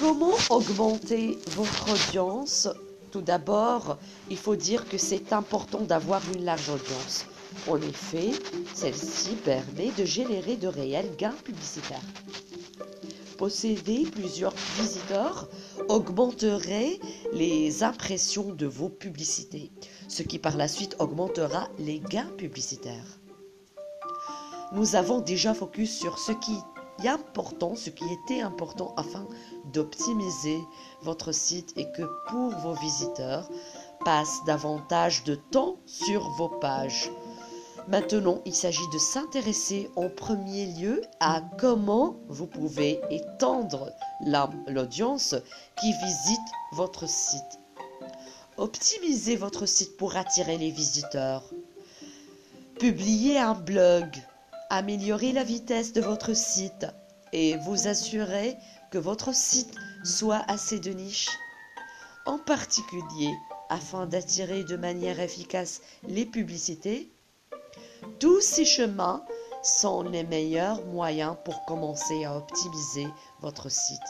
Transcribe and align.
Comment 0.00 0.34
augmenter 0.50 1.38
votre 1.50 1.92
audience? 1.92 2.68
Tout 3.12 3.20
d'abord, 3.20 3.96
il 4.28 4.36
faut 4.36 4.56
dire 4.56 4.88
que 4.88 4.98
c'est 4.98 5.32
important 5.32 5.82
d'avoir 5.82 6.20
une 6.34 6.44
large 6.44 6.68
audience. 6.68 7.26
En 7.68 7.80
effet, 7.80 8.32
celle-ci 8.74 9.36
permet 9.36 9.92
de 9.96 10.04
générer 10.04 10.56
de 10.56 10.66
réels 10.66 11.14
gains 11.16 11.36
publicitaires. 11.44 12.00
Posséder 13.38 14.04
plusieurs 14.10 14.54
visiteurs 14.80 15.48
augmenterait 15.88 16.98
les 17.32 17.84
impressions 17.84 18.52
de 18.52 18.66
vos 18.66 18.88
publicités, 18.88 19.70
ce 20.08 20.24
qui 20.24 20.40
par 20.40 20.56
la 20.56 20.66
suite 20.66 20.96
augmentera 20.98 21.68
les 21.78 22.00
gains 22.00 22.30
publicitaires. 22.36 23.20
Nous 24.72 24.96
avons 24.96 25.20
déjà 25.20 25.54
focus 25.54 25.96
sur 25.96 26.18
ce 26.18 26.32
qui 26.32 26.56
important, 27.06 27.74
ce 27.74 27.90
qui 27.90 28.04
était 28.04 28.40
important 28.40 28.94
afin 28.96 29.26
d'optimiser 29.72 30.58
votre 31.02 31.32
site 31.32 31.72
et 31.76 31.90
que 31.92 32.02
pour 32.28 32.50
vos 32.50 32.74
visiteurs 32.74 33.48
passent 34.04 34.44
davantage 34.46 35.24
de 35.24 35.34
temps 35.34 35.76
sur 35.86 36.28
vos 36.30 36.48
pages. 36.48 37.10
Maintenant, 37.88 38.40
il 38.46 38.54
s'agit 38.54 38.88
de 38.92 38.98
s'intéresser 38.98 39.90
en 39.96 40.08
premier 40.08 40.66
lieu 40.66 41.02
à 41.20 41.42
comment 41.58 42.16
vous 42.28 42.46
pouvez 42.46 43.00
étendre 43.10 43.90
l'audience 44.66 45.34
qui 45.80 45.92
visite 45.92 46.40
votre 46.72 47.06
site. 47.06 47.60
Optimisez 48.56 49.36
votre 49.36 49.66
site 49.66 49.96
pour 49.96 50.16
attirer 50.16 50.56
les 50.56 50.70
visiteurs. 50.70 51.42
Publiez 52.78 53.38
un 53.38 53.54
blog. 53.54 54.08
Améliorez 54.76 55.30
la 55.30 55.44
vitesse 55.44 55.92
de 55.92 56.00
votre 56.00 56.34
site 56.34 56.88
et 57.32 57.56
vous 57.58 57.86
assurez 57.86 58.56
que 58.90 58.98
votre 58.98 59.32
site 59.32 59.72
soit 60.02 60.42
assez 60.48 60.80
de 60.80 60.90
niche. 60.90 61.28
En 62.26 62.40
particulier, 62.40 63.32
afin 63.68 64.06
d'attirer 64.06 64.64
de 64.64 64.74
manière 64.74 65.20
efficace 65.20 65.80
les 66.08 66.26
publicités, 66.26 67.08
tous 68.18 68.40
ces 68.40 68.64
chemins 68.64 69.24
sont 69.62 70.02
les 70.02 70.24
meilleurs 70.24 70.84
moyens 70.86 71.36
pour 71.44 71.64
commencer 71.66 72.24
à 72.24 72.36
optimiser 72.36 73.06
votre 73.42 73.68
site. 73.70 74.02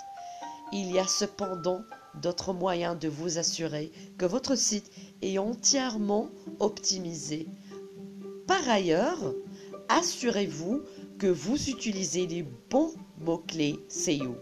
Il 0.72 0.90
y 0.90 0.98
a 0.98 1.06
cependant 1.06 1.82
d'autres 2.22 2.54
moyens 2.54 2.98
de 2.98 3.08
vous 3.08 3.36
assurer 3.36 3.92
que 4.16 4.24
votre 4.24 4.54
site 4.54 4.90
est 5.20 5.36
entièrement 5.36 6.30
optimisé. 6.58 7.48
Par 8.46 8.66
ailleurs, 8.66 9.34
assurez-vous 9.88 10.82
que 11.18 11.26
vous 11.26 11.68
utilisez 11.68 12.26
les 12.26 12.44
bons 12.70 12.94
mots-clés 13.18 13.78
SEO. 13.88 14.36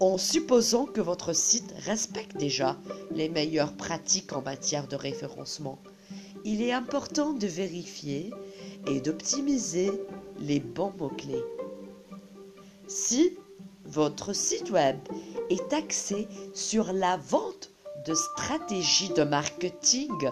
En 0.00 0.16
supposant 0.18 0.86
que 0.86 1.00
votre 1.00 1.34
site 1.34 1.74
respecte 1.84 2.36
déjà 2.36 2.78
les 3.10 3.28
meilleures 3.28 3.74
pratiques 3.74 4.32
en 4.32 4.42
matière 4.42 4.88
de 4.88 4.96
référencement, 4.96 5.78
il 6.44 6.62
est 6.62 6.72
important 6.72 7.32
de 7.32 7.46
vérifier 7.46 8.30
et 8.86 9.00
d'optimiser 9.00 9.90
les 10.38 10.60
bons 10.60 10.92
mots-clés. 10.98 11.44
Si 12.86 13.36
votre 13.84 14.32
site 14.32 14.70
web 14.70 14.98
est 15.50 15.72
axé 15.72 16.28
sur 16.54 16.92
la 16.92 17.16
vente 17.16 17.70
de 18.06 18.14
stratégies 18.14 19.12
de 19.14 19.24
marketing, 19.24 20.30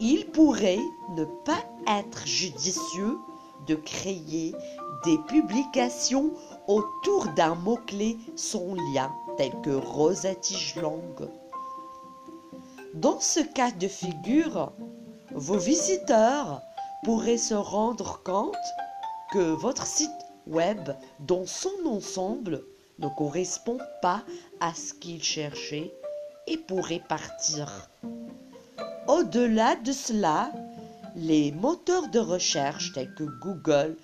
il 0.00 0.26
pourrait 0.30 0.80
ne 1.10 1.24
pas 1.24 1.64
être 1.86 2.26
judicieux 2.26 3.18
de 3.66 3.74
créer 3.74 4.54
des 5.04 5.18
publications 5.28 6.32
autour 6.66 7.26
d'un 7.36 7.54
mot-clé 7.54 8.16
sans 8.34 8.74
lien 8.92 9.10
tel 9.36 9.52
que 9.62 9.70
Rosa 9.70 10.34
Tige 10.34 10.76
Dans 12.94 13.20
ce 13.20 13.40
cas 13.40 13.70
de 13.70 13.88
figure, 13.88 14.72
vos 15.34 15.58
visiteurs 15.58 16.62
pourraient 17.04 17.38
se 17.38 17.54
rendre 17.54 18.22
compte 18.24 18.54
que 19.32 19.52
votre 19.52 19.86
site 19.86 20.10
web 20.46 20.90
dans 21.20 21.46
son 21.46 21.86
ensemble 21.86 22.64
ne 22.98 23.08
correspond 23.08 23.78
pas 24.00 24.22
à 24.60 24.72
ce 24.74 24.94
qu'ils 24.94 25.22
cherchaient 25.22 25.92
et 26.46 26.56
pourraient 26.56 27.02
partir. 27.06 27.90
Au-delà 29.08 29.76
de 29.76 29.92
cela, 29.92 30.50
les 31.14 31.52
moteurs 31.52 32.08
de 32.08 32.18
recherche 32.18 32.92
tels 32.92 33.14
que 33.14 33.22
Google 33.40 33.96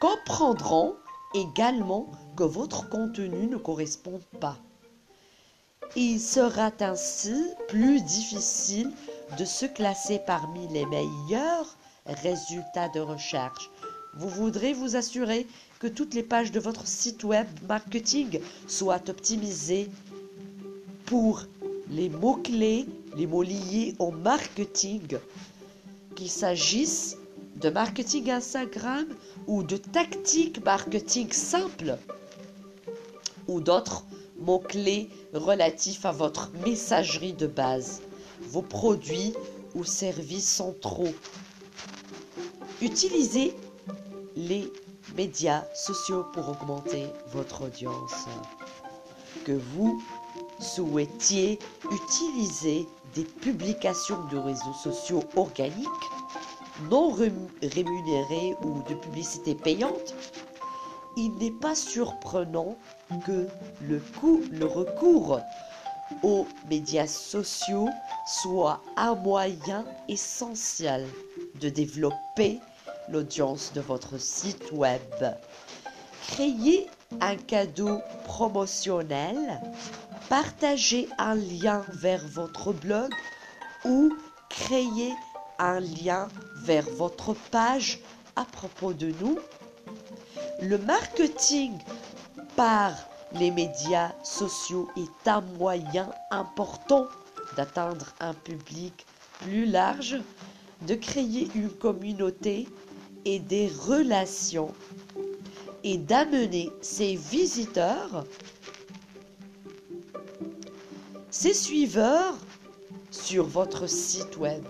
comprendront 0.00 0.96
également 1.34 2.10
que 2.36 2.44
votre 2.44 2.88
contenu 2.88 3.46
ne 3.46 3.56
correspond 3.56 4.20
pas. 4.38 4.58
Il 5.96 6.20
sera 6.20 6.70
ainsi 6.80 7.34
plus 7.68 8.02
difficile 8.02 8.92
de 9.38 9.44
se 9.46 9.64
classer 9.64 10.20
parmi 10.26 10.68
les 10.68 10.84
meilleurs 10.84 11.76
résultats 12.06 12.88
de 12.90 13.00
recherche. 13.00 13.70
Vous 14.14 14.28
voudrez 14.28 14.74
vous 14.74 14.94
assurer 14.94 15.46
que 15.78 15.86
toutes 15.86 16.14
les 16.14 16.22
pages 16.22 16.52
de 16.52 16.60
votre 16.60 16.86
site 16.86 17.24
web 17.24 17.46
marketing 17.66 18.40
soient 18.66 19.08
optimisées 19.08 19.90
pour 21.06 21.44
les 21.90 22.08
mots-clés, 22.08 22.86
les 23.16 23.26
mots 23.26 23.42
liés 23.42 23.94
au 23.98 24.10
marketing, 24.10 25.18
qu'il 26.14 26.30
s'agisse 26.30 27.16
de 27.56 27.70
marketing 27.70 28.30
Instagram 28.30 29.06
ou 29.46 29.62
de 29.62 29.76
tactiques 29.76 30.64
marketing 30.64 31.30
simples 31.32 31.98
ou 33.48 33.60
d'autres 33.60 34.04
mots-clés 34.38 35.10
relatifs 35.34 36.04
à 36.06 36.12
votre 36.12 36.50
messagerie 36.64 37.34
de 37.34 37.46
base, 37.46 38.00
vos 38.42 38.62
produits 38.62 39.34
ou 39.74 39.84
services 39.84 40.48
centraux. 40.48 41.14
Utilisez 42.80 43.54
les 44.36 44.72
médias 45.16 45.64
sociaux 45.74 46.24
pour 46.32 46.48
augmenter 46.48 47.06
votre 47.32 47.64
audience. 47.64 48.26
Que 49.44 49.52
vous 49.52 50.02
souhaitiez 50.60 51.58
utiliser 51.90 52.86
des 53.14 53.24
publications 53.24 54.24
de 54.30 54.38
réseaux 54.38 54.74
sociaux 54.82 55.24
organiques, 55.36 55.86
non 56.90 57.10
rémunérées 57.10 58.54
ou 58.62 58.82
de 58.88 58.94
publicité 58.94 59.54
payante, 59.54 60.14
il 61.16 61.32
n'est 61.34 61.50
pas 61.50 61.74
surprenant 61.74 62.76
que 63.26 63.48
le, 63.82 64.00
recours 64.66 65.40
aux 66.22 66.46
médias 66.68 67.06
sociaux 67.06 67.88
soit 68.26 68.80
un 68.96 69.14
moyen 69.14 69.84
essentiel 70.08 71.06
de 71.60 71.68
développer 71.68 72.60
l'audience 73.08 73.72
de 73.74 73.80
votre 73.80 74.18
site 74.18 74.70
web. 74.72 75.00
Créez 76.28 76.86
un 77.20 77.36
cadeau 77.36 78.00
promotionnel, 78.24 79.60
partagez 80.30 81.08
un 81.18 81.34
lien 81.34 81.84
vers 81.88 82.24
votre 82.24 82.72
blog 82.72 83.12
ou 83.84 84.14
créez 84.48 85.12
un 85.58 85.80
lien 85.80 86.28
vers 86.62 86.88
votre 86.90 87.34
page 87.50 87.98
à 88.36 88.44
propos 88.44 88.92
de 88.92 89.12
nous. 89.20 89.38
Le 90.62 90.78
marketing 90.78 91.72
par 92.54 92.92
les 93.32 93.50
médias 93.50 94.12
sociaux 94.22 94.88
est 94.96 95.28
un 95.28 95.40
moyen 95.58 96.08
important 96.30 97.08
d'atteindre 97.56 98.06
un 98.20 98.32
public 98.32 99.04
plus 99.40 99.66
large, 99.66 100.16
de 100.86 100.94
créer 100.94 101.48
une 101.56 101.70
communauté 101.70 102.68
et 103.24 103.40
des 103.40 103.68
relations 103.68 104.72
et 105.82 105.98
d'amener 105.98 106.70
ses 106.82 107.16
visiteurs, 107.16 108.24
ses 111.40 111.54
suiveurs 111.54 112.34
sur 113.10 113.46
votre 113.46 113.86
site 113.86 114.36
web. 114.36 114.62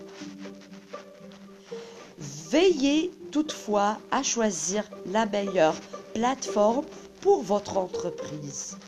Veillez 2.48 3.10
toutefois 3.32 3.98
à 4.12 4.22
choisir 4.22 4.84
la 5.06 5.26
meilleure 5.26 5.74
plateforme 6.14 6.84
pour 7.22 7.42
votre 7.42 7.76
entreprise. 7.76 8.78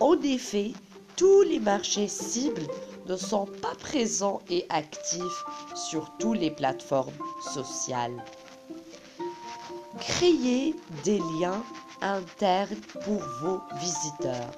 En 0.00 0.18
effet, 0.22 0.72
tous 1.14 1.42
les 1.42 1.58
marchés 1.58 2.08
cibles 2.08 2.66
ne 3.06 3.16
sont 3.16 3.44
pas 3.44 3.74
présents 3.78 4.40
et 4.48 4.64
actifs 4.70 5.44
sur 5.74 6.10
toutes 6.18 6.38
les 6.38 6.50
plateformes 6.50 7.12
sociales. 7.52 8.24
Créez 9.98 10.74
des 11.04 11.18
liens 11.38 11.62
internes 12.00 12.80
pour 13.04 13.20
vos 13.42 13.60
visiteurs. 13.78 14.52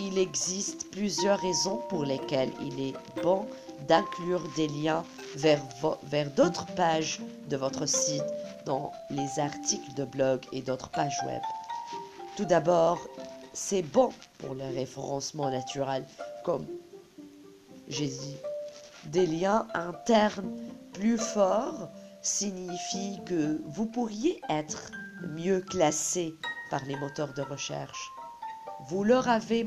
Il 0.00 0.16
existe 0.16 0.90
plusieurs 0.90 1.40
raisons 1.40 1.78
pour 1.88 2.04
lesquelles 2.04 2.52
il 2.60 2.80
est 2.80 2.94
bon 3.22 3.46
d'inclure 3.88 4.42
des 4.54 4.68
liens 4.68 5.04
vers, 5.34 5.60
d'autres 6.36 6.66
pages 6.76 7.20
de 7.48 7.56
votre 7.56 7.86
site 7.86 8.24
dans 8.64 8.92
les 9.10 9.40
articles 9.40 9.94
de 9.96 10.04
blog 10.04 10.40
et 10.52 10.62
d'autres 10.62 10.90
pages 10.90 11.18
web. 11.26 11.42
Tout 12.36 12.44
d'abord, 12.44 12.98
c'est 13.52 13.82
bon 13.82 14.10
pour 14.38 14.54
le 14.54 14.66
référencement 14.66 15.50
naturel, 15.50 16.04
comme 16.44 16.66
j'ai 17.88 18.06
dit. 18.06 18.36
Des 19.06 19.26
liens 19.26 19.66
internes 19.74 20.52
plus 20.92 21.18
forts 21.18 21.88
signifient 22.22 23.20
que 23.26 23.60
vous 23.66 23.86
pourriez 23.86 24.40
être 24.48 24.92
mieux 25.22 25.60
classé 25.60 26.34
par 26.70 26.84
les 26.84 26.96
moteurs 26.96 27.32
de 27.34 27.42
recherche. 27.42 28.12
Vous 28.88 29.04
leur 29.04 29.28
avez 29.28 29.66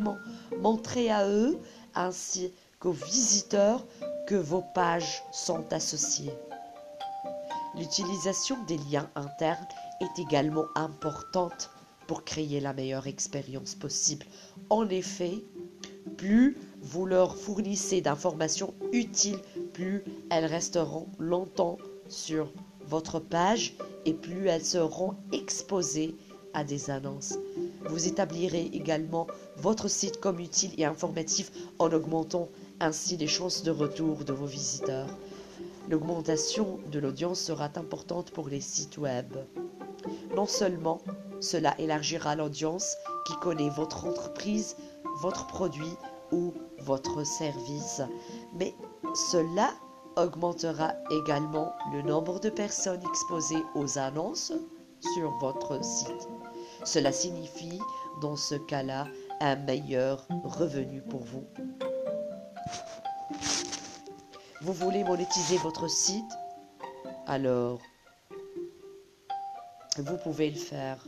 montré 0.60 1.12
à 1.12 1.28
eux 1.28 1.60
ainsi 1.94 2.52
qu'aux 2.80 2.92
visiteurs 2.92 3.86
que 4.28 4.36
vos 4.36 4.64
pages 4.74 5.24
sont 5.32 5.72
associées. 5.72 6.34
L'utilisation 7.78 8.58
des 8.66 8.78
liens 8.90 9.10
internes 9.16 9.68
est 10.02 10.20
également 10.20 10.66
importante 10.76 11.70
pour 12.08 12.24
créer 12.24 12.60
la 12.60 12.74
meilleure 12.74 13.08
expérience 13.08 13.76
possible. 13.76 14.26
En 14.70 14.90
effet, 14.90 15.44
plus 16.18 16.58
vous 16.82 17.06
leur 17.06 17.38
fournissez 17.38 18.02
d'informations 18.02 18.74
utiles, 18.92 19.40
plus 19.74 20.04
elles 20.30 20.46
resteront 20.46 21.08
longtemps 21.20 21.78
sur 22.08 22.52
votre 22.88 23.20
page 23.20 23.76
et 24.06 24.14
plus 24.14 24.48
elles 24.48 24.66
seront 24.66 25.16
exposées 25.32 26.16
à 26.54 26.64
des 26.64 26.90
annonces. 26.90 27.38
Vous 27.90 28.08
établirez 28.08 28.70
également 28.74 29.28
votre 29.58 29.88
site 29.88 30.20
comme 30.20 30.40
utile 30.40 30.74
et 30.78 30.86
informatif 30.86 31.52
en 31.80 31.92
augmentant 31.92 32.50
ainsi 32.80 33.18
les 33.18 33.28
chances 33.28 33.64
de 33.64 33.72
retour 33.72 34.24
de 34.24 34.34
vos 34.34 34.46
visiteurs. 34.46 35.10
L'augmentation 35.90 36.80
de 36.92 37.00
l'audience 37.00 37.40
sera 37.40 37.70
importante 37.76 38.32
pour 38.32 38.48
les 38.50 38.62
sites 38.62 38.98
web. 38.98 39.36
Non 40.36 40.46
seulement 40.46 41.02
cela 41.40 41.76
élargira 41.80 42.36
l'audience 42.36 42.96
qui 43.26 43.34
connaît 43.42 43.70
votre 43.70 44.06
entreprise, 44.06 44.76
votre 45.22 45.48
produit 45.48 45.98
ou 46.32 46.54
votre 46.80 47.26
service, 47.26 48.02
mais 48.54 48.76
cela 49.14 49.72
augmentera 50.16 50.94
également 51.10 51.74
le 51.94 52.02
nombre 52.02 52.40
de 52.40 52.50
personnes 52.50 53.04
exposées 53.10 53.64
aux 53.76 53.98
annonces 53.98 54.54
sur 55.14 55.32
votre 55.40 55.84
site. 55.84 56.30
Cela 56.84 57.12
signifie 57.12 57.80
dans 58.22 58.36
ce 58.36 58.56
cas-là 58.56 59.08
un 59.40 59.56
meilleur 59.56 60.28
revenu 60.44 61.02
pour 61.02 61.22
vous. 61.24 61.46
Vous 64.62 64.74
voulez 64.74 65.04
monétiser 65.04 65.58
votre 65.58 65.88
site? 65.88 66.32
Alors, 67.28 67.80
vous 69.98 70.18
pouvez 70.18 70.50
le 70.50 70.60
faire. 70.60 71.06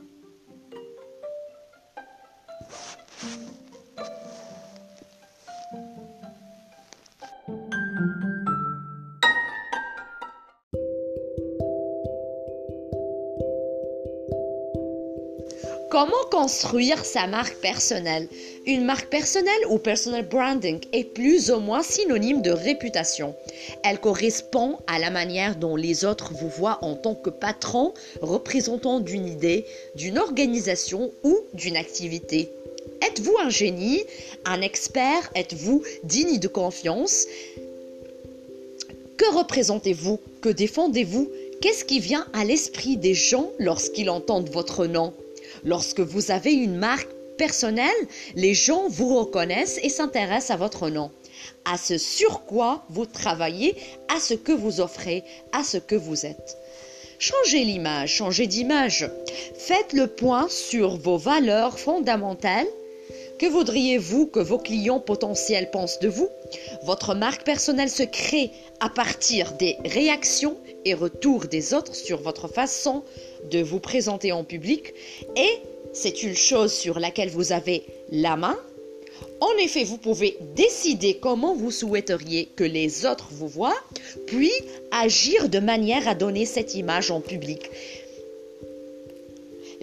Comment 15.94 16.25
construire 16.31 17.06
sa 17.06 17.28
marque 17.28 17.57
personnelle? 17.57 18.28
Une 18.66 18.84
marque 18.84 19.12
personnelle 19.12 19.68
ou 19.69 19.78
personal 19.78 20.28
branding 20.28 20.80
est 20.92 21.04
plus 21.04 21.51
ou 21.51 21.60
moins 21.60 21.84
synonyme 21.84 22.42
de 22.42 22.50
réputation. 22.50 23.36
Elle 23.84 24.00
correspond 24.00 24.80
à 24.88 24.98
la 24.98 25.12
manière 25.12 25.56
dont 25.56 25.75
les 25.75 26.04
autres 26.04 26.34
vous 26.34 26.50
voient 26.50 26.80
en 26.81 26.95
tant 26.95 27.13
que 27.13 27.30
patron, 27.30 27.94
représentant 28.24 29.01
d'une 29.01 29.28
idée, 29.28 29.68
d'une 29.94 30.18
organisation 30.18 31.12
ou 31.24 31.38
d'une 31.54 31.78
activité. 31.78 32.50
Êtes-vous 33.07 33.38
un 33.44 33.51
génie, 33.51 34.01
un 34.46 34.62
expert? 34.62 35.30
Êtes-vous 35.36 35.84
digne 36.04 36.39
de 36.39 36.48
confiance? 36.48 37.28
Que 39.16 39.31
représentez-vous? 39.31 40.19
Que 40.42 40.50
défendez-vous? 40.50 41.30
Qu'est-ce 41.62 41.86
qui 41.86 42.00
vient 42.00 42.25
à 42.34 42.46
l'esprit 42.46 42.98
des 42.98 43.13
gens 43.13 43.51
lorsqu'ils 43.60 44.10
entendent 44.10 44.50
votre 44.50 44.88
nom? 44.88 45.13
Lorsque 45.65 46.01
vous 46.01 46.31
avez 46.31 46.54
une 46.54 46.75
marque 46.75 47.10
personnelle, 47.38 47.89
les 48.36 48.54
gens 48.54 48.88
vous 48.89 49.18
reconnaissent 49.18 49.80
et 49.81 49.89
s'intéressent 49.89 50.51
à 50.51 50.57
votre 50.57 50.89
nom, 50.89 51.12
à 51.65 51.77
ce 51.77 51.98
sur 51.98 52.45
quoi 52.45 52.86
vous 52.89 53.06
travaillez, 53.06 53.75
à 54.13 54.19
ce 54.19 54.33
que 54.33 54.51
vous 54.51 54.81
offrez, 54.81 55.24
à 55.51 55.63
ce 55.63 55.77
que 55.77 55.95
vous 55.95 56.25
êtes. 56.25 56.57
Changez 57.19 57.63
l'image, 57.63 58.15
changez 58.15 58.48
d'image. 58.48 59.10
Faites 59.57 59.94
le 59.94 60.07
point 60.07 60.48
sur 60.50 60.98
vos 60.98 61.18
valeurs 61.18 61.80
fondamentales. 61.80 62.68
Que 63.40 63.48
voudriez-vous 63.48 64.28
que 64.28 64.40
vos 64.40 64.58
clients 64.58 65.00
potentiels 65.00 65.72
pensent 65.72 66.00
de 66.00 66.08
vous? 66.08 66.30
Votre 66.84 67.16
marque 67.16 67.44
personnelle 67.44 67.90
se 67.90 68.04
crée 68.04 68.52
à 68.80 68.90
partir 68.90 69.54
des 69.54 69.78
réactions 69.84 70.56
et 70.86 70.94
retours 70.94 71.46
des 71.46 71.74
autres 71.74 71.96
sur 71.96 72.22
votre 72.22 72.48
façon 72.48 73.04
de 73.52 73.60
vous 73.62 73.80
présenter 73.80 74.32
en 74.32 74.44
public 74.44 74.94
et 75.36 75.58
c'est 75.94 76.24
une 76.24 76.36
chose 76.36 76.74
sur 76.74 77.00
laquelle 77.00 77.30
vous 77.30 77.52
avez 77.52 77.84
la 78.12 78.36
main. 78.36 78.58
En 79.40 79.52
effet, 79.58 79.84
vous 79.84 79.98
pouvez 79.98 80.38
décider 80.56 81.16
comment 81.16 81.54
vous 81.54 81.72
souhaiteriez 81.72 82.50
que 82.56 82.64
les 82.64 83.06
autres 83.06 83.28
vous 83.32 83.48
voient, 83.48 83.78
puis 84.26 84.52
agir 84.92 85.50
de 85.50 85.60
manière 85.60 86.08
à 86.08 86.16
donner 86.16 86.46
cette 86.46 86.76
image 86.76 87.12
en 87.12 87.20
public. 87.20 87.70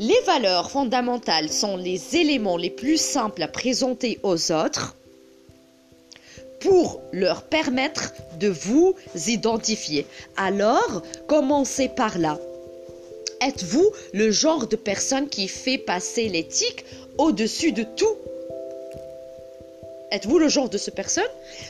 Les 0.01 0.19
valeurs 0.25 0.71
fondamentales 0.71 1.53
sont 1.53 1.77
les 1.77 2.17
éléments 2.17 2.57
les 2.57 2.71
plus 2.71 2.97
simples 2.97 3.43
à 3.43 3.49
présenter 3.49 4.19
aux 4.23 4.51
autres 4.51 4.97
pour 6.61 7.03
leur 7.13 7.43
permettre 7.43 8.15
de 8.39 8.49
vous 8.49 8.95
identifier. 9.27 10.07
Alors, 10.39 11.03
commencez 11.27 11.91
par 11.91 12.17
là. 12.17 12.39
Êtes-vous 13.43 13.93
le 14.15 14.31
genre 14.31 14.69
de 14.69 14.77
personne 14.77 15.29
qui 15.29 15.49
fait 15.49 15.77
passer 15.77 16.31
l'éthique 16.31 16.87
au-dessus 17.19 17.73
de 17.73 17.83
tout? 17.83 18.17
Êtes-vous 20.13 20.39
le 20.39 20.49
genre 20.49 20.71
de 20.71 20.79
ce 20.79 20.91
personne? 20.91 21.25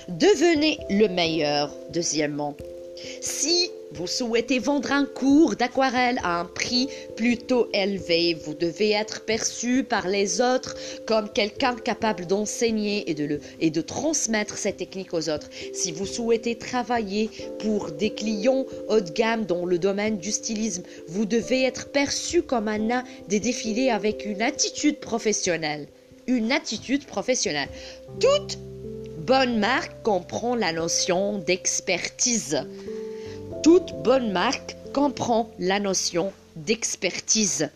Devenez 0.06 0.79
le 0.88 1.09
meilleur, 1.09 1.75
deuxièmement. 1.93 2.55
Vous 3.92 4.06
souhaitez 4.06 4.58
vendre 4.58 4.92
un 4.92 5.04
cours 5.04 5.56
d'aquarelle 5.56 6.19
à 6.22 6.40
un 6.40 6.44
prix 6.44 6.88
plutôt 7.16 7.69
élevé, 7.72 8.34
vous 8.34 8.55
devez 8.55 8.91
être 8.93 9.24
perçu 9.24 9.84
par 9.84 10.08
les 10.08 10.41
autres 10.41 10.76
comme 11.06 11.29
quelqu'un 11.29 11.76
capable 11.76 12.26
d'enseigner 12.26 13.08
et 13.10 13.15
de, 13.15 13.41
et 13.60 13.70
de 13.70 13.81
transmettre 13.81 14.56
cette 14.56 14.79
technique 14.79 15.15
aux 15.15 15.29
autres. 15.29 15.48
Si 15.72 15.93
vous 15.93 16.06
souhaitez 16.06 16.56
travailler 16.56 17.31
pour 17.58 17.91
des 17.91 18.10
clients 18.10 18.65
haut 18.88 19.00
de 19.00 19.10
gamme 19.10 19.44
dans 19.44 19.65
le 19.65 19.79
domaine 19.79 20.19
du 20.19 20.32
stylisme, 20.32 20.82
vous 21.08 21.26
devez 21.26 21.65
être 21.65 21.91
perçu 21.91 22.43
comme 22.43 22.69
un 22.69 22.81
des 23.29 23.41
défilés 23.41 23.91
avec 23.91 24.24
une 24.24 24.43
attitude 24.43 24.98
professionnelle. 24.98 25.86
Une 26.26 26.53
attitude 26.53 27.05
professionnelle. 27.05 27.69
Toute 28.20 28.58
bonne 29.19 29.58
marque 29.58 30.03
comprend 30.03 30.55
la 30.55 30.72
notion 30.72 31.38
d'expertise. 31.38 32.65
Toute 33.62 33.93
bonne 34.02 34.32
marque 34.32 34.76
comprend 34.94 35.50
la 35.58 35.81
notion 35.81 36.32
d'expertise. 36.56 37.69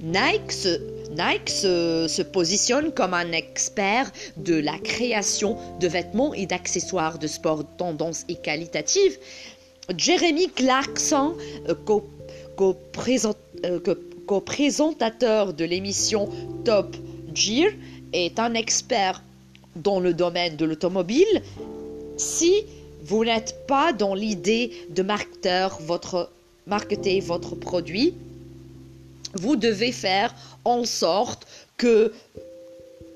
Nike, 0.00 0.50
se, 0.50 2.22
positionne 2.22 2.92
comme 2.92 3.14
un 3.14 3.30
expert 3.30 4.10
de 4.36 4.56
la 4.56 4.76
création 4.78 5.56
de 5.80 5.86
vêtements 5.86 6.34
et 6.34 6.46
d'accessoires 6.46 7.18
de 7.18 7.28
sport 7.28 7.64
tendance 7.76 8.24
et 8.28 8.34
qualitative. 8.34 9.18
Jeremy 9.96 10.48
Clarkson, 10.48 11.36
euh, 11.68 11.74
euh, 12.60 13.80
co-présentateur 14.26 15.52
de 15.52 15.64
l'émission 15.64 16.28
Top 16.64 16.96
Gear, 17.32 17.70
est 18.12 18.40
un 18.40 18.54
expert 18.54 19.22
dans 19.76 20.00
le 20.00 20.12
domaine 20.12 20.56
de 20.56 20.64
l'automobile. 20.64 21.42
Si 22.16 22.64
vous 23.04 23.24
n'êtes 23.24 23.66
pas 23.66 23.92
dans 23.92 24.14
l'idée 24.14 24.70
de 24.90 25.02
marketer 25.02 25.68
votre, 25.80 26.30
marketer 26.66 27.20
votre 27.20 27.54
produit. 27.54 28.14
Vous 29.34 29.56
devez 29.56 29.92
faire 29.92 30.34
en 30.64 30.84
sorte 30.84 31.46
que 31.76 32.12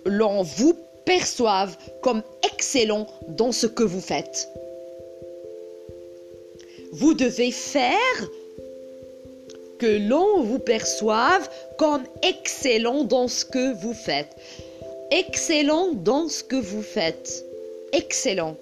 l'on 0.04 0.42
vous 0.42 0.76
perçoive 1.04 1.76
comme 2.02 2.22
excellent 2.52 3.06
dans 3.28 3.52
ce 3.52 3.66
que 3.66 3.84
vous 3.84 4.00
faites. 4.00 4.48
Vous 6.92 7.14
devez 7.14 7.52
faire 7.52 8.28
que 9.78 10.08
l'on 10.08 10.42
vous 10.42 10.58
perçoive 10.58 11.48
comme 11.76 12.02
excellent 12.22 13.04
dans 13.04 13.28
ce 13.28 13.44
que 13.44 13.74
vous 13.74 13.92
faites. 13.92 14.34
Excellent 15.10 15.92
dans 15.92 16.28
ce 16.28 16.42
que 16.42 16.56
vous 16.56 16.82
faites. 16.82 17.44
Excellent. 17.92 18.56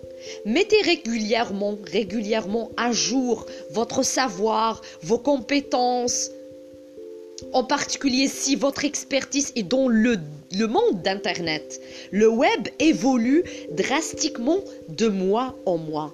Mettez 0.44 0.80
régulièrement, 0.82 1.78
régulièrement 1.90 2.70
à 2.76 2.92
jour 2.92 3.46
votre 3.70 4.02
savoir, 4.02 4.82
vos 5.02 5.18
compétences, 5.18 6.30
En 7.52 7.64
particulier 7.64 8.28
si 8.28 8.56
votre 8.56 8.84
expertise 8.84 9.52
est 9.56 9.64
dans 9.64 9.88
le, 9.88 10.18
le 10.52 10.66
monde 10.66 11.02
d'Internet. 11.02 11.80
Le 12.10 12.28
web 12.28 12.68
évolue 12.78 13.44
drastiquement 13.72 14.60
de 14.88 15.08
mois 15.08 15.54
en 15.66 15.76
mois. 15.76 16.12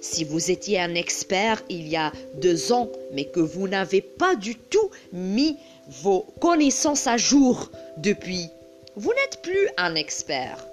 Si 0.00 0.24
vous 0.24 0.50
étiez 0.50 0.80
un 0.80 0.94
expert 0.94 1.62
il 1.68 1.86
y 1.88 1.96
a 1.96 2.12
deux 2.40 2.72
ans, 2.72 2.90
mais 3.12 3.26
que 3.26 3.40
vous 3.40 3.68
n'avez 3.68 4.00
pas 4.00 4.34
du 4.34 4.56
tout 4.56 4.90
mis 5.12 5.56
vos 6.02 6.26
connaissances 6.40 7.06
à 7.06 7.16
jour 7.16 7.70
depuis, 7.98 8.48
vous 8.96 9.12
n'êtes 9.12 9.42
plus 9.42 9.68
un 9.76 9.94
expert. 9.94 10.66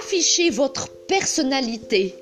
Affichez 0.00 0.50
votre 0.50 0.88
personnalité. 1.06 2.14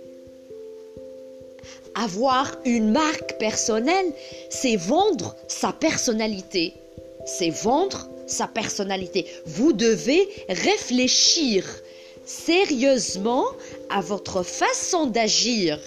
Avoir 1.94 2.56
une 2.64 2.90
marque 2.92 3.38
personnelle, 3.38 4.12
c'est 4.50 4.76
vendre 4.76 5.35
sa 5.49 5.73
personnalité. 5.73 6.75
C'est 7.25 7.50
vendre 7.50 8.08
sa 8.26 8.46
personnalité. 8.46 9.26
Vous 9.46 9.73
devez 9.73 10.28
réfléchir 10.49 11.64
sérieusement 12.25 13.44
à 13.88 14.00
votre 14.00 14.42
façon 14.42 15.06
d'agir. 15.06 15.78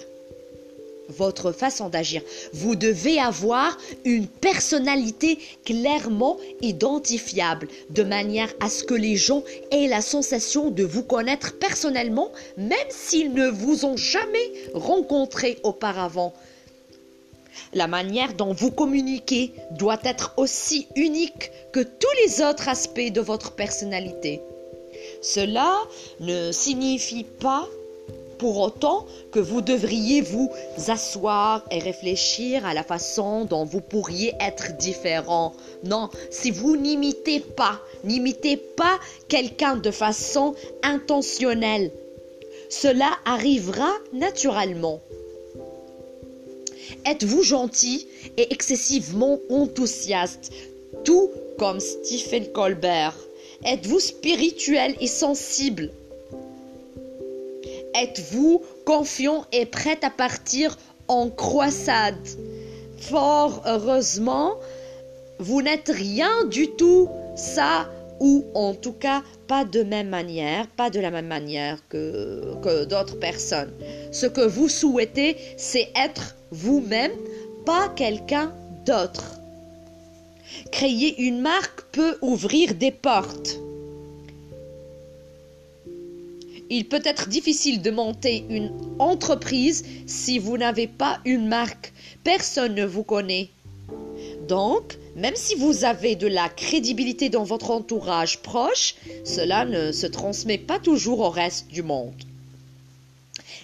Votre 1.16 1.52
façon 1.52 1.88
d'agir. 1.88 2.22
Vous 2.52 2.76
devez 2.76 3.18
avoir 3.18 3.76
une 4.04 4.26
personnalité 4.26 5.38
clairement 5.64 6.36
identifiable, 6.62 7.68
de 7.90 8.02
manière 8.02 8.52
à 8.60 8.70
ce 8.70 8.84
que 8.84 8.94
les 8.94 9.16
gens 9.16 9.42
aient 9.70 9.88
la 9.88 10.00
sensation 10.00 10.70
de 10.70 10.84
vous 10.84 11.02
connaître 11.02 11.58
personnellement, 11.58 12.30
même 12.56 12.78
s'ils 12.88 13.32
ne 13.32 13.48
vous 13.48 13.84
ont 13.84 13.96
jamais 13.96 14.52
rencontré 14.74 15.58
auparavant. 15.62 16.32
La 17.72 17.86
manière 17.86 18.34
dont 18.34 18.52
vous 18.52 18.70
communiquez 18.70 19.52
doit 19.72 20.00
être 20.04 20.34
aussi 20.36 20.86
unique 20.96 21.50
que 21.72 21.80
tous 21.80 22.14
les 22.24 22.42
autres 22.42 22.68
aspects 22.68 23.12
de 23.12 23.20
votre 23.20 23.52
personnalité. 23.52 24.40
Cela 25.22 25.76
ne 26.20 26.52
signifie 26.52 27.24
pas 27.24 27.68
pour 28.40 28.58
autant 28.58 29.04
que 29.32 29.38
vous 29.38 29.60
devriez 29.60 30.22
vous 30.22 30.50
asseoir 30.88 31.62
et 31.70 31.78
réfléchir 31.78 32.64
à 32.64 32.72
la 32.72 32.82
façon 32.82 33.44
dont 33.44 33.66
vous 33.66 33.82
pourriez 33.82 34.32
être 34.40 34.78
différent. 34.78 35.52
Non, 35.84 36.08
si 36.30 36.50
vous 36.50 36.74
n'imitez 36.74 37.40
pas, 37.40 37.82
n'imitez 38.02 38.56
pas 38.56 38.98
quelqu'un 39.28 39.76
de 39.76 39.90
façon 39.90 40.54
intentionnelle, 40.82 41.92
cela 42.70 43.10
arrivera 43.26 43.92
naturellement. 44.14 45.02
Êtes-vous 47.04 47.42
gentil 47.42 48.08
et 48.38 48.50
excessivement 48.54 49.38
enthousiaste, 49.50 50.50
tout 51.04 51.30
comme 51.58 51.78
Stephen 51.78 52.50
Colbert? 52.52 53.16
Êtes-vous 53.66 54.00
spirituel 54.00 54.94
et 54.98 55.06
sensible? 55.06 55.90
Êtes-vous 58.00 58.62
confiant 58.86 59.44
et 59.52 59.66
prêt 59.66 59.98
à 60.02 60.08
partir 60.08 60.78
en 61.06 61.28
croissade? 61.28 62.16
Fort 62.96 63.62
heureusement, 63.66 64.54
vous 65.38 65.60
n'êtes 65.60 65.92
rien 65.94 66.46
du 66.46 66.68
tout 66.78 67.10
ça 67.36 67.90
ou 68.18 68.46
en 68.54 68.72
tout 68.72 68.94
cas 68.94 69.22
pas 69.46 69.66
de 69.66 69.82
même 69.82 70.08
manière, 70.08 70.66
pas 70.68 70.88
de 70.88 70.98
la 70.98 71.10
même 71.10 71.26
manière 71.26 71.76
que, 71.90 72.54
que 72.62 72.84
d'autres 72.86 73.18
personnes. 73.18 73.72
Ce 74.12 74.24
que 74.24 74.46
vous 74.46 74.70
souhaitez, 74.70 75.36
c'est 75.58 75.90
être 75.94 76.36
vous-même, 76.50 77.12
pas 77.66 77.90
quelqu'un 77.90 78.50
d'autre. 78.86 79.40
Créer 80.72 81.20
une 81.20 81.42
marque 81.42 81.82
peut 81.92 82.16
ouvrir 82.22 82.74
des 82.74 82.92
portes. 82.92 83.58
Il 86.70 86.88
peut 86.88 87.02
être 87.04 87.28
difficile 87.28 87.82
de 87.82 87.90
monter 87.90 88.44
une 88.48 88.70
entreprise 89.00 89.84
si 90.06 90.38
vous 90.38 90.56
n'avez 90.56 90.86
pas 90.86 91.20
une 91.24 91.48
marque. 91.48 91.92
Personne 92.22 92.74
ne 92.74 92.86
vous 92.86 93.02
connaît. 93.02 93.50
Donc, 94.48 94.96
même 95.16 95.36
si 95.36 95.56
vous 95.56 95.84
avez 95.84 96.14
de 96.14 96.26
la 96.26 96.48
crédibilité 96.48 97.28
dans 97.28 97.44
votre 97.44 97.70
entourage 97.70 98.40
proche, 98.40 98.94
cela 99.24 99.64
ne 99.64 99.90
se 99.90 100.06
transmet 100.06 100.58
pas 100.58 100.78
toujours 100.78 101.20
au 101.20 101.30
reste 101.30 101.68
du 101.68 101.82
monde. 101.82 102.14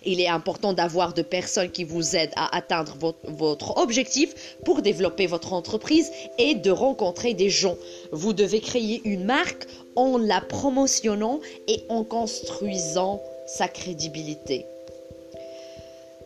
Il 0.04 0.20
est 0.20 0.28
important 0.28 0.72
d'avoir 0.72 1.14
de 1.14 1.22
personnes 1.22 1.70
qui 1.70 1.84
vous 1.84 2.16
aident 2.16 2.32
à 2.36 2.54
atteindre 2.56 2.96
votre, 3.24 3.76
objectif 3.78 4.56
pour 4.64 4.82
développer 4.82 5.26
votre 5.26 5.52
entreprise 5.52 6.10
et 6.38 6.54
de 6.54 6.70
rencontrer 6.70 7.34
des 7.34 7.50
gens. 7.50 7.76
Vous 8.12 8.32
devez 8.32 8.60
créer 8.60 9.00
une 9.04 9.24
marque 9.24 9.66
en 9.94 10.18
la 10.18 10.40
promotionnant 10.40 11.40
et 11.68 11.82
en 11.88 12.04
construisant 12.04 13.22
sa 13.46 13.68
crédibilité. 13.68 14.66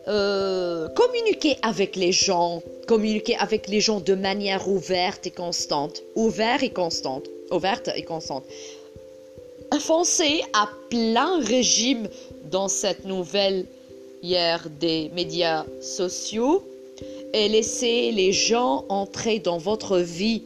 Euh, 0.07 0.89
communiquer 0.89 1.57
avec 1.61 1.95
les 1.95 2.11
gens, 2.11 2.63
communiquer 2.87 3.35
avec 3.37 3.67
les 3.67 3.81
gens 3.81 3.99
de 3.99 4.15
manière 4.15 4.67
ouverte 4.67 5.27
et 5.27 5.31
constante, 5.31 6.01
ouverte 6.15 6.63
et 6.63 6.71
constante, 6.71 7.27
ouverte 7.51 7.89
et 7.95 8.03
constante. 8.03 8.43
Foncez 9.79 10.43
à 10.53 10.69
plein 10.89 11.39
régime 11.39 12.07
dans 12.51 12.67
cette 12.67 13.05
nouvelle 13.05 13.65
ère 14.23 14.69
des 14.69 15.09
médias 15.15 15.65
sociaux 15.81 16.63
et 17.33 17.47
laissez 17.47 18.11
les 18.11 18.33
gens 18.33 18.85
entrer 18.89 19.39
dans 19.39 19.57
votre 19.57 19.97
vie. 19.97 20.43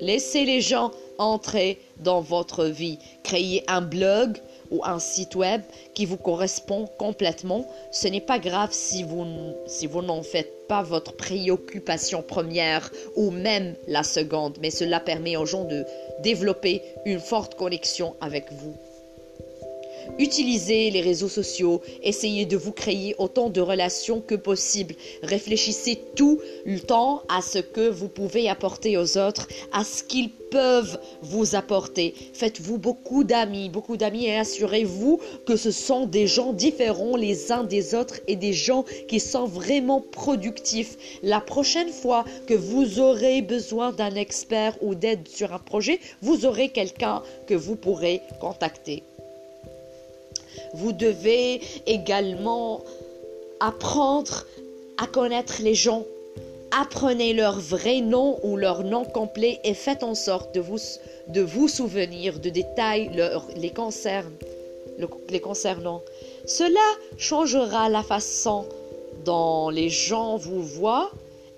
Laissez 0.00 0.44
les 0.44 0.60
gens 0.60 0.90
entrer 1.18 1.78
dans 1.98 2.20
votre 2.20 2.64
vie. 2.64 2.98
Créez 3.22 3.62
un 3.68 3.80
blog 3.80 4.36
ou 4.70 4.84
un 4.84 4.98
site 4.98 5.36
web 5.36 5.62
qui 5.94 6.04
vous 6.04 6.16
correspond 6.16 6.86
complètement. 6.98 7.66
Ce 7.92 8.08
n'est 8.08 8.20
pas 8.20 8.38
grave 8.38 8.70
si 8.72 9.04
vous, 9.04 9.24
si 9.66 9.86
vous 9.86 10.02
n'en 10.02 10.22
faites 10.22 10.53
pas 10.68 10.82
votre 10.82 11.14
préoccupation 11.14 12.22
première 12.22 12.90
ou 13.16 13.30
même 13.30 13.74
la 13.86 14.02
seconde, 14.02 14.58
mais 14.60 14.70
cela 14.70 15.00
permet 15.00 15.36
aux 15.36 15.46
gens 15.46 15.64
de 15.64 15.84
développer 16.22 16.82
une 17.04 17.20
forte 17.20 17.54
connexion 17.54 18.14
avec 18.20 18.52
vous. 18.52 18.76
Utilisez 20.18 20.90
les 20.90 21.00
réseaux 21.00 21.28
sociaux, 21.28 21.80
essayez 22.02 22.46
de 22.46 22.56
vous 22.56 22.72
créer 22.72 23.14
autant 23.18 23.50
de 23.50 23.60
relations 23.60 24.20
que 24.20 24.34
possible. 24.34 24.94
Réfléchissez 25.22 25.98
tout 26.14 26.40
le 26.64 26.80
temps 26.80 27.22
à 27.28 27.42
ce 27.42 27.58
que 27.58 27.88
vous 27.88 28.08
pouvez 28.08 28.48
apporter 28.48 28.96
aux 28.96 29.18
autres, 29.18 29.48
à 29.72 29.84
ce 29.84 30.02
qu'ils 30.02 30.30
peuvent 30.30 31.00
vous 31.22 31.56
apporter. 31.56 32.14
Faites-vous 32.32 32.78
beaucoup 32.78 33.24
d'amis, 33.24 33.68
beaucoup 33.68 33.96
d'amis 33.96 34.26
et 34.26 34.36
assurez-vous 34.36 35.20
que 35.46 35.56
ce 35.56 35.72
sont 35.72 36.06
des 36.06 36.28
gens 36.28 36.52
différents 36.52 37.16
les 37.16 37.50
uns 37.50 37.64
des 37.64 37.94
autres 37.94 38.20
et 38.28 38.36
des 38.36 38.52
gens 38.52 38.84
qui 39.08 39.18
sont 39.18 39.46
vraiment 39.46 40.00
productifs. 40.00 40.96
La 41.22 41.40
prochaine 41.40 41.90
fois 41.90 42.24
que 42.46 42.54
vous 42.54 43.00
aurez 43.00 43.42
besoin 43.42 43.92
d'un 43.92 44.14
expert 44.14 44.76
ou 44.80 44.94
d'aide 44.94 45.26
sur 45.26 45.52
un 45.52 45.58
projet, 45.58 45.98
vous 46.22 46.46
aurez 46.46 46.68
quelqu'un 46.68 47.22
que 47.48 47.54
vous 47.54 47.76
pourrez 47.76 48.20
contacter. 48.40 49.02
Vous 50.74 50.92
devez 50.92 51.60
également 51.86 52.82
apprendre 53.60 54.44
à 54.98 55.06
connaître 55.06 55.62
les 55.62 55.74
gens. 55.74 56.04
Apprenez 56.72 57.32
leur 57.32 57.60
vrai 57.60 58.00
nom 58.00 58.38
ou 58.42 58.56
leur 58.56 58.82
nom 58.82 59.04
complet 59.04 59.60
et 59.62 59.74
faites 59.74 60.02
en 60.02 60.14
sorte 60.16 60.52
de 60.54 60.60
vous, 60.60 60.78
de 61.28 61.40
vous 61.40 61.68
souvenir 61.68 62.40
de 62.40 62.50
détails 62.50 63.10
les, 63.56 63.70
concernant. 65.40 66.02
Cela 66.46 66.80
changera 67.16 67.88
la 67.88 68.02
façon 68.02 68.66
dont 69.24 69.70
les 69.70 69.88
gens 69.88 70.36
vous 70.36 70.62
voient 70.62 71.12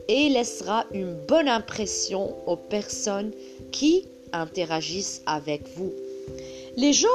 et 0.08 0.28
laissera 0.28 0.84
une 0.92 1.14
bonne 1.14 1.48
impression 1.48 2.34
aux 2.46 2.56
personnes 2.56 3.32
qui 3.72 4.06
interagissent 4.32 5.22
avec 5.24 5.62
vous. 5.76 5.92
Les 6.76 6.92
gens 6.92 7.08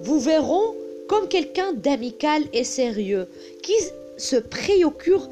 vous 0.00 0.18
verront 0.18 0.74
comme 1.10 1.26
quelqu'un 1.26 1.72
d'amical 1.72 2.44
et 2.52 2.62
sérieux, 2.62 3.28
qui 3.64 3.72
se 4.16 4.36
préoccupe 4.36 5.22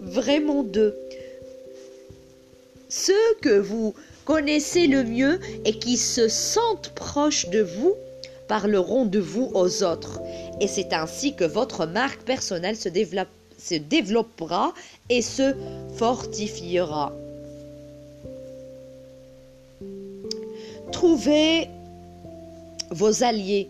vraiment 0.00 0.62
d'eux. 0.62 0.96
Ceux 2.88 3.34
que 3.42 3.58
vous 3.58 3.92
connaissez 4.24 4.86
le 4.86 5.04
mieux 5.04 5.38
et 5.66 5.78
qui 5.78 5.98
se 5.98 6.28
sentent 6.28 6.88
proches 6.94 7.50
de 7.50 7.60
vous 7.60 7.92
parleront 8.48 9.04
de 9.04 9.18
vous 9.18 9.50
aux 9.52 9.82
autres. 9.82 10.22
Et 10.62 10.68
c'est 10.68 10.94
ainsi 10.94 11.34
que 11.34 11.44
votre 11.44 11.84
marque 11.84 12.22
personnelle 12.22 12.76
se, 12.76 12.88
développera 13.76 14.72
et 15.10 15.20
se 15.20 15.54
fortifiera. 15.98 17.12
Trouvez 20.92 21.68
vos 22.90 23.22
alliés 23.22 23.68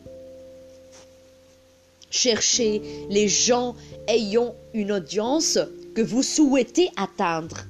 Cherchez 2.17 2.81
les 3.11 3.29
gens 3.29 3.77
ayant 4.09 4.55
une 4.73 4.91
audience 4.91 5.59
que 5.95 6.01
vous 6.01 6.23
souhaitez 6.23 6.89
atteindre. 6.97 7.67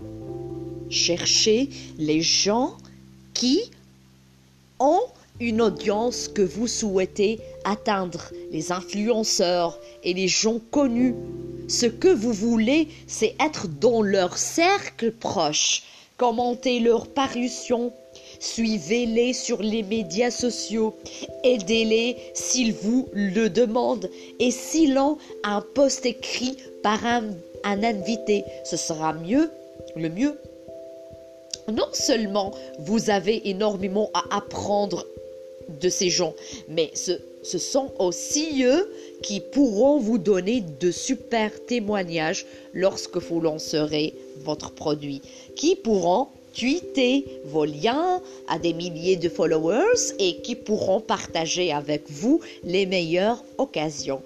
Cherchez 0.88 1.68
les 1.98 2.22
gens 2.22 2.76
qui 3.34 3.72
ont 4.78 5.02
une 5.40 5.60
audience 5.60 6.28
que 6.28 6.42
vous 6.42 6.68
souhaitez 6.68 7.40
atteindre, 7.64 8.30
les 8.52 8.70
influenceurs 8.70 9.80
et 10.04 10.14
les 10.14 10.28
gens 10.28 10.60
connus. 10.70 11.16
Ce 11.66 11.86
que 11.86 12.14
vous 12.14 12.32
voulez, 12.32 12.86
c'est 13.08 13.34
être 13.40 13.66
dans 13.66 14.00
leur 14.00 14.38
cercle 14.38 15.10
proche. 15.10 15.82
Commentez 16.18 16.78
leurs 16.78 17.08
parutions, 17.08 17.92
suivez-les 18.40 19.32
sur 19.32 19.62
les 19.62 19.82
médias 19.82 20.30
sociaux, 20.30 20.94
aidez-les 21.44 22.16
s'ils 22.34 22.72
vous 22.72 23.08
le 23.12 23.48
demandent. 23.48 24.10
Et 24.40 24.50
s'ils 24.50 24.98
ont 24.98 25.18
un 25.44 25.60
post 25.60 26.06
écrit 26.06 26.56
par 26.82 27.04
un, 27.04 27.24
un 27.64 27.82
invité, 27.82 28.44
ce 28.64 28.76
sera 28.76 29.12
mieux, 29.12 29.50
le 29.94 30.08
mieux. 30.08 30.38
Non 31.72 31.88
seulement 31.92 32.52
vous 32.78 33.10
avez 33.10 33.48
énormément 33.48 34.10
à 34.14 34.36
apprendre 34.36 35.06
de 35.80 35.88
ces 35.88 36.10
gens, 36.10 36.34
mais 36.68 36.92
ce, 36.94 37.12
ce 37.46 37.58
sont 37.58 37.92
aussi 37.98 38.64
eux 38.64 38.90
qui 39.22 39.40
pourront 39.40 39.98
vous 39.98 40.18
donner 40.18 40.62
de 40.80 40.90
super 40.90 41.64
témoignages 41.64 42.46
lorsque 42.72 43.16
vous 43.16 43.40
lancerez 43.40 44.14
votre 44.44 44.72
produit, 44.72 45.22
qui 45.54 45.76
pourront 45.76 46.28
tweeter 46.56 47.26
vos 47.44 47.64
liens 47.64 48.22
à 48.48 48.58
des 48.58 48.72
milliers 48.72 49.16
de 49.16 49.28
followers 49.28 50.14
et 50.18 50.40
qui 50.40 50.54
pourront 50.54 51.00
partager 51.00 51.72
avec 51.72 52.04
vous 52.08 52.40
les 52.64 52.86
meilleures 52.86 53.44
occasions. 53.58 54.22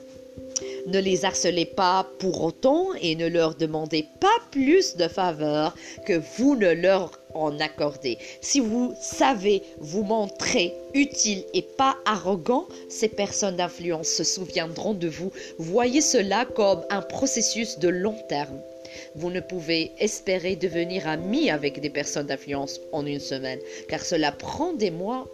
Ne 0.87 0.99
les 0.99 1.25
harcelez 1.25 1.65
pas 1.65 2.07
pour 2.19 2.43
autant 2.45 2.89
et 3.01 3.15
ne 3.15 3.27
leur 3.27 3.55
demandez 3.55 4.07
pas 4.21 4.29
plus 4.51 4.97
de 4.97 5.09
faveurs 5.09 5.75
que 6.07 6.21
vous 6.37 6.55
ne 6.55 6.71
leur 6.71 7.19
en 7.35 7.59
accordez. 7.61 8.19
Si 8.41 8.61
vous 8.61 8.95
savez 9.01 9.63
vous 9.79 10.03
montrer 10.03 10.73
utile 10.95 11.45
et 11.55 11.63
pas 11.63 11.97
arrogant, 12.05 12.67
ces 12.89 13.09
personnes 13.09 13.57
d'influence 13.57 14.09
se 14.09 14.25
souviendront 14.25 14.95
de 14.95 15.09
vous. 15.09 15.33
Voyez 15.59 16.01
cela 16.01 16.45
comme 16.45 16.83
un 16.91 17.03
processus 17.03 17.79
de 17.79 17.89
long 17.89 18.17
terme. 18.29 18.61
Vous 19.15 19.31
ne 19.31 19.41
pouvez 19.41 19.93
espérer 19.99 20.57
devenir 20.57 21.09
ami 21.09 21.51
avec 21.51 21.81
des 21.81 21.91
personnes 21.91 22.27
d'influence 22.27 22.81
en 22.93 23.07
une 23.07 23.21
semaine, 23.21 23.61
car 23.89 24.05
cela 24.05 24.33
prend 24.33 24.73
des 24.73 24.91
mois. 24.91 25.27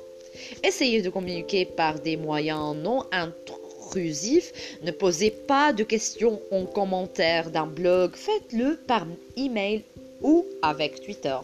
Essayez 0.63 1.03
de 1.03 1.11
communiquer 1.11 1.65
par 1.65 1.99
des 2.01 2.17
moyens 2.17 2.77
non 2.77 3.05
intrusifs. 3.13 4.79
Ne 4.83 4.91
posez 4.91 5.31
pas 5.31 5.73
de 5.73 5.85
questions 5.85 6.41
en 6.51 6.67
commentaire 6.67 7.51
d'un 7.51 7.67
blog. 7.67 8.15
Faites-le 8.15 8.77
par 8.87 9.07
email 9.37 9.83
ou 10.23 10.45
avec 10.63 11.03
Twitter. 11.03 11.37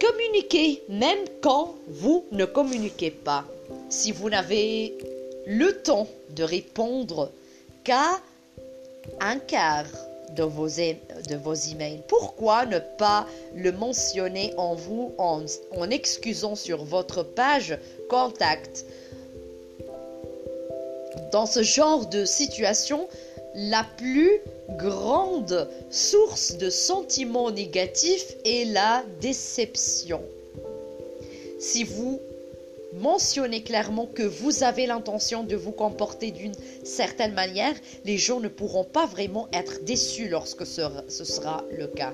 Communiquez 0.00 0.82
même 0.88 1.24
quand 1.40 1.74
vous 1.86 2.24
ne 2.32 2.44
communiquez 2.44 3.10
pas. 3.10 3.44
Si 3.88 4.12
vous 4.12 4.30
n'avez 4.30 4.94
le 5.46 5.72
temps 5.82 6.06
de 6.30 6.42
répondre 6.42 7.30
qu'à 7.84 8.20
un 9.20 9.38
quart 9.38 9.86
de 10.34 10.42
vos, 10.42 10.68
de 10.68 11.36
vos 11.36 11.54
emails, 11.54 12.02
pourquoi 12.06 12.66
ne 12.66 12.78
pas 12.98 13.26
le 13.54 13.72
mentionner 13.72 14.52
en 14.56 14.74
vous 14.74 15.12
en, 15.18 15.42
en 15.76 15.90
excusant 15.90 16.54
sur 16.54 16.84
votre 16.84 17.22
page 17.22 17.78
contact? 18.08 18.84
Dans 21.32 21.46
ce 21.46 21.62
genre 21.62 22.06
de 22.06 22.24
situation, 22.24 23.08
la 23.54 23.84
plus 23.96 24.40
grande 24.76 25.68
source 25.90 26.56
de 26.56 26.70
sentiments 26.70 27.50
négatifs 27.50 28.36
est 28.44 28.72
la 28.72 29.02
déception. 29.20 30.22
Si 31.58 31.84
vous 31.84 32.20
mentionnez 32.94 33.62
clairement 33.62 34.06
que 34.06 34.22
vous 34.22 34.62
avez 34.62 34.86
l'intention 34.86 35.44
de 35.44 35.56
vous 35.56 35.72
comporter 35.72 36.30
d'une 36.30 36.54
certaine 36.84 37.34
manière, 37.34 37.74
les 38.04 38.18
gens 38.18 38.40
ne 38.40 38.48
pourront 38.48 38.84
pas 38.84 39.06
vraiment 39.06 39.48
être 39.52 39.84
déçus 39.84 40.28
lorsque 40.28 40.66
ce 40.66 41.24
sera 41.24 41.64
le 41.70 41.86
cas. 41.86 42.12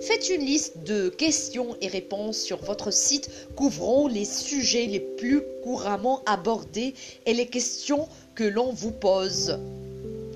Faites 0.00 0.28
une 0.30 0.44
liste 0.44 0.78
de 0.84 1.08
questions 1.08 1.76
et 1.80 1.88
réponses 1.88 2.38
sur 2.38 2.58
votre 2.58 2.92
site 2.92 3.30
couvrant 3.56 4.08
les 4.08 4.24
sujets 4.24 4.86
les 4.86 5.00
plus 5.00 5.42
couramment 5.62 6.22
abordés 6.26 6.94
et 7.26 7.34
les 7.34 7.46
questions 7.46 8.08
que 8.34 8.44
l'on 8.44 8.72
vous 8.72 8.92
pose. 8.92 9.58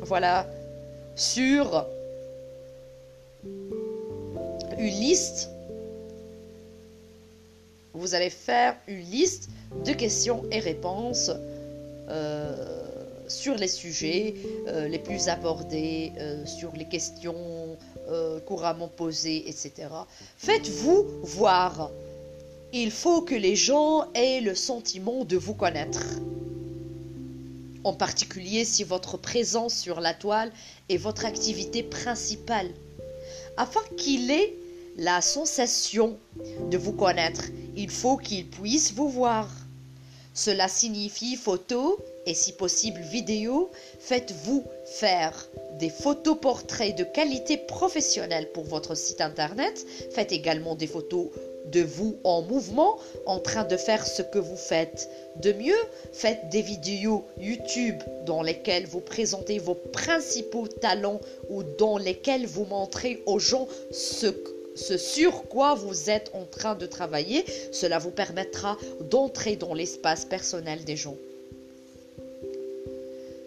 Voilà, 0.03 0.47
sur 1.15 1.87
une 4.79 5.01
liste. 5.01 5.52
Vous 7.95 8.15
allez 8.15 8.31
faire 8.31 8.77
une 8.89 9.01
liste 9.01 9.51
de 9.85 9.93
questions 9.93 10.45
et 10.51 10.61
réponses 10.61 11.31
euh, 12.09 12.85
sur 13.29 13.55
les 13.55 13.69
sujets 13.69 14.35
euh, 14.69 14.89
les 14.89 14.99
plus 14.99 15.29
abordés, 15.29 16.13
euh, 16.19 16.45
sur 16.47 16.73
les 16.77 16.87
questions 16.87 17.77
couramment 18.47 18.89
posées, 18.89 19.49
etc. 19.49 19.89
Faites-vous 20.37 21.07
voir. 21.23 21.91
Il 22.75 22.91
faut 22.91 23.23
que 23.23 23.35
les 23.35 23.57
gens 23.57 24.07
aient 24.13 24.43
le 24.43 24.55
sentiment 24.55 25.25
de 25.25 25.39
vous 25.39 25.55
connaître 25.55 26.03
en 27.85 27.93
particulier 27.93 28.65
si 28.65 28.85
votre 28.85 29.17
présence 29.17 29.75
sur 29.75 30.01
la 30.01 30.15
toile 30.15 30.53
est 30.89 30.97
votre 30.97 31.25
activité 31.25 31.83
principale, 31.83 32.69
afin 33.57 33.81
qu'il 33.97 34.31
ait 34.31 34.55
la 34.97 35.21
sensation 35.21 36.19
de 36.71 36.77
vous 36.77 36.93
connaître, 36.93 37.45
il 37.77 37.91
faut 37.91 38.17
qu'il 38.17 38.49
puisse 38.49 38.93
vous 38.93 39.09
voir. 39.09 39.49
Cela 40.35 40.69
signifie 40.69 41.37
photo 41.37 41.99
et 42.27 42.35
si 42.35 42.53
possible 42.53 43.01
vidéo. 43.01 43.71
Faites-vous 44.01 44.65
faire 44.85 45.49
des 45.79 45.91
photos 45.91 46.39
portraits 46.41 46.97
de 46.97 47.05
qualité 47.05 47.57
professionnelle 47.57 48.51
pour 48.53 48.65
votre 48.65 48.95
site 48.95 49.21
internet. 49.21 49.85
Faites 50.13 50.33
également 50.33 50.75
des 50.75 50.87
photos 50.87 51.29
de 51.67 51.83
vous 51.83 52.17
en 52.25 52.43
mouvement, 52.43 52.99
en 53.27 53.39
train 53.39 53.65
de 53.65 53.77
faire 53.77 54.07
ce 54.07 54.23
que 54.23 54.39
vous 54.39 54.57
faites 54.57 55.09
de 55.37 55.53
mieux. 55.53 55.79
Faites 56.13 56.49
des 56.49 56.63
vidéos 56.63 57.25
YouTube 57.39 58.03
dans 58.27 58.43
lesquelles 58.43 58.87
vous 58.87 59.01
présentez 59.01 59.59
vos 59.59 59.75
principaux 59.75 60.67
talents 60.67 61.21
ou 61.51 61.63
dans 61.63 61.99
lesquelles 61.99 62.47
vous 62.47 62.65
montrez 62.65 63.23
aux 63.27 63.39
gens 63.39 63.69
ce, 63.91 64.35
ce 64.75 64.97
sur 64.97 65.49
quoi 65.49 65.75
vous 65.75 66.11
êtes 66.11 66.31
en 66.35 66.45
train 66.45 66.75
de 66.75 66.87
travailler. 66.87 67.45
Cela 67.73 67.99
vous 67.99 68.11
permettra 68.11 68.79
d'entrer 69.11 69.57
dans 69.57 69.75
l'espace 69.75 70.25
personnel 70.25 70.85
des 70.85 70.97
gens. 70.97 71.17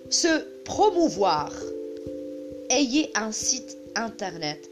Se 0.09 0.45
promouvoir. 0.63 1.51
Ayez 2.69 3.11
un 3.15 3.31
site 3.31 3.77
internet. 3.95 4.69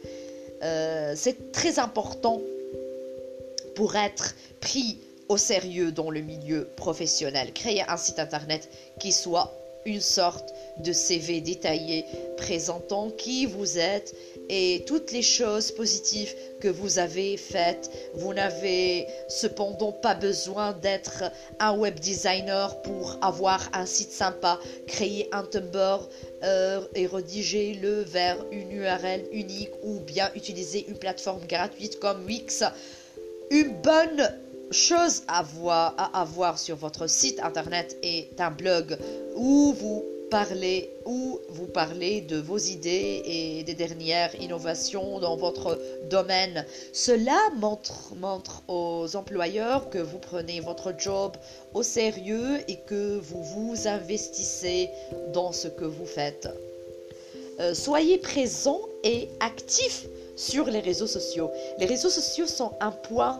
Euh, 0.63 1.13
c'est 1.15 1.51
très 1.51 1.79
important 1.79 2.41
pour 3.75 3.95
être 3.95 4.35
pris 4.61 4.99
au 5.29 5.37
sérieux 5.37 5.91
dans 5.91 6.09
le 6.09 6.21
milieu 6.21 6.67
professionnel. 6.75 7.53
Créer 7.53 7.81
un 7.87 7.97
site 7.97 8.19
internet 8.19 8.69
qui 8.99 9.11
soit 9.11 9.53
une 9.85 10.01
sorte 10.01 10.53
de 10.77 10.93
CV 10.93 11.41
détaillé 11.41 12.05
présentant 12.37 13.09
qui 13.09 13.45
vous 13.45 13.77
êtes 13.77 14.15
et 14.49 14.83
toutes 14.85 15.11
les 15.11 15.21
choses 15.21 15.71
positives 15.71 16.33
que 16.59 16.67
vous 16.67 16.99
avez 16.99 17.37
faites. 17.37 17.89
Vous 18.15 18.33
n'avez 18.33 19.07
cependant 19.27 19.91
pas 19.91 20.15
besoin 20.15 20.73
d'être 20.73 21.23
un 21.59 21.75
web 21.77 21.99
designer 21.99 22.81
pour 22.81 23.17
avoir 23.21 23.69
un 23.73 23.85
site 23.85 24.11
sympa. 24.11 24.59
Créer 24.87 25.29
un 25.31 25.43
Tumblr 25.43 26.07
euh, 26.43 26.81
et 26.95 27.07
rédiger 27.07 27.73
le 27.75 28.01
vers 28.01 28.37
une 28.51 28.71
URL 28.71 29.23
unique 29.31 29.71
ou 29.83 29.99
bien 29.99 30.31
utiliser 30.35 30.85
une 30.87 30.97
plateforme 30.97 31.45
gratuite 31.47 31.99
comme 31.99 32.25
Wix 32.25 32.63
une 33.53 33.73
bonne 33.81 34.33
chose 34.71 35.23
à 35.27 35.45
à 35.67 36.21
avoir 36.21 36.57
sur 36.57 36.75
votre 36.75 37.07
site 37.07 37.39
internet 37.41 37.97
est 38.01 38.39
un 38.41 38.49
blog 38.49 38.97
où 39.35 39.73
vous 39.73 40.03
parlez, 40.33 40.89
où 41.05 41.39
vous 41.49 41.67
parlez 41.67 42.21
de 42.21 42.37
vos 42.37 42.57
idées 42.57 43.21
et 43.23 43.63
des 43.63 43.75
dernières 43.75 44.33
innovations 44.41 45.19
dans 45.19 45.35
votre 45.35 45.79
domaine. 46.09 46.65
Cela 46.91 47.37
montre, 47.55 48.15
montre 48.15 48.63
aux 48.67 49.15
employeurs 49.15 49.91
que 49.91 49.99
vous 49.99 50.17
prenez 50.17 50.59
votre 50.59 50.91
job 50.97 51.33
au 51.75 51.83
sérieux 51.83 52.57
et 52.67 52.77
que 52.77 53.19
vous 53.19 53.43
vous 53.43 53.87
investissez 53.87 54.89
dans 55.33 55.51
ce 55.51 55.67
que 55.67 55.85
vous 55.85 56.07
faites. 56.07 56.49
Euh, 57.59 57.75
soyez 57.75 58.17
présent 58.17 58.81
et 59.03 59.29
actif 59.39 60.07
sur 60.35 60.65
les 60.65 60.79
réseaux 60.79 61.05
sociaux. 61.05 61.51
Les 61.77 61.85
réseaux 61.85 62.09
sociaux 62.09 62.47
sont 62.47 62.71
un 62.81 62.89
point 62.89 63.39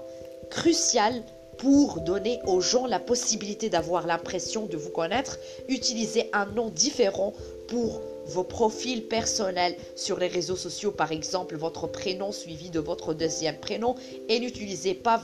crucial 0.52 1.24
pour 1.58 2.02
donner 2.02 2.40
aux 2.46 2.62
gens 2.62 2.88
la 2.88 3.00
possibilité 3.00 3.70
d'avoir 3.70 4.08
l'impression 4.08 4.66
de 4.66 4.78
vous 4.78 4.90
connaître. 4.90 5.38
Utilisez 5.70 6.30
un 6.34 6.46
nom 6.46 6.70
différent 6.70 7.34
pour 7.68 8.02
vos 8.28 8.44
profils 8.44 9.04
personnels 9.04 9.76
sur 9.96 10.18
les 10.20 10.28
réseaux 10.28 10.56
sociaux, 10.56 10.92
par 10.92 11.12
exemple 11.12 11.56
votre 11.56 11.88
prénom 11.88 12.32
suivi 12.32 12.70
de 12.70 12.80
votre 12.80 13.14
deuxième 13.14 13.58
prénom, 13.58 13.96
et 14.30 14.40
n'utilisez 14.40 14.94
pas 14.94 15.22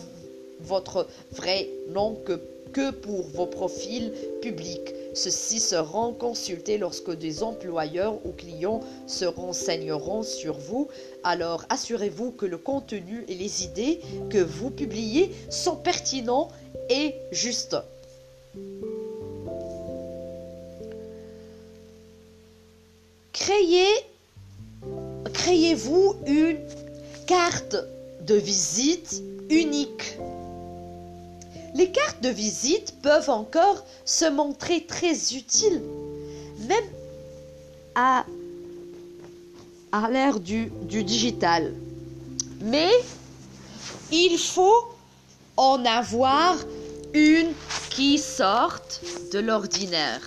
votre 0.61 1.07
vrai 1.31 1.69
nom 1.89 2.17
que, 2.25 2.91
pour 2.91 3.23
vos 3.33 3.47
profils 3.47 4.11
publics. 4.41 4.93
Ceux-ci 5.21 5.59
seront 5.59 6.13
consultés 6.13 6.77
lorsque 6.77 7.11
des 7.11 7.43
employeurs 7.43 8.25
ou 8.25 8.31
clients 8.31 8.79
se 9.05 9.25
renseigneront 9.25 10.23
sur 10.23 10.57
vous. 10.57 10.87
Alors 11.25 11.65
assurez-vous 11.67 12.31
que 12.31 12.45
le 12.45 12.57
contenu 12.57 13.25
et 13.27 13.35
les 13.35 13.65
idées 13.65 13.99
que 14.29 14.37
vous 14.37 14.69
publiez 14.69 15.35
sont 15.49 15.75
pertinents 15.75 16.47
et 16.89 17.15
justes. 17.33 17.75
Créez, 23.33 23.91
créez-vous 25.33 26.15
une 26.27 26.59
carte 27.27 27.75
de 28.21 28.35
visite 28.35 29.21
unique? 29.49 30.17
Les 31.75 31.91
cartes 31.91 32.21
de 32.21 32.29
visite 32.29 32.95
peuvent 33.01 33.29
encore 33.29 33.85
se 34.05 34.25
montrer 34.25 34.85
très 34.85 35.33
utiles, 35.33 35.81
même 36.67 36.83
à, 37.95 38.25
l'ère 40.09 40.39
du, 40.39 40.71
du 40.83 41.03
digital. 41.03 41.73
Mais 42.61 42.89
il 44.11 44.37
faut 44.37 44.85
en 45.57 45.83
avoir 45.85 46.57
une 47.13 47.51
qui 47.89 48.17
sorte 48.17 49.01
de 49.33 49.39
l'ordinaire. 49.39 50.21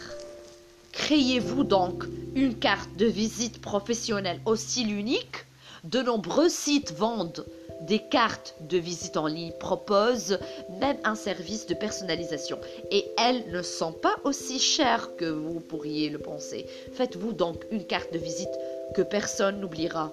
Créez-vous 0.93 1.65
donc 1.65 2.05
une 2.35 2.59
carte 2.59 2.97
de 2.97 3.07
visite 3.07 3.61
professionnelle 3.61 4.41
au 4.45 4.57
style 4.57 4.93
unique? 4.93 5.47
De 5.85 6.01
nombreux 6.01 6.49
sites 6.49 6.93
vendent 6.93 7.45
des 7.87 7.99
cartes 7.99 8.55
de 8.61 8.79
visite 8.79 9.17
en 9.17 9.27
ligne, 9.27 9.53
proposent 9.59 10.39
même 10.81 10.97
un 11.05 11.15
service 11.15 11.67
de 11.67 11.75
personnalisation. 11.75 12.59
Et 12.91 13.05
elles 13.19 13.51
ne 13.51 13.63
sont 13.63 13.93
pas 13.93 14.17
aussi 14.25 14.59
chères 14.59 15.17
que 15.17 15.25
vous 15.25 15.61
pourriez 15.61 16.09
le 16.09 16.19
penser. 16.19 16.67
Faites-vous 16.93 17.33
donc 17.33 17.65
une 17.71 17.85
carte 17.85 18.13
de 18.13 18.19
visite 18.19 18.53
que 18.95 19.03
personne 19.03 19.61
n'oubliera. 19.61 20.13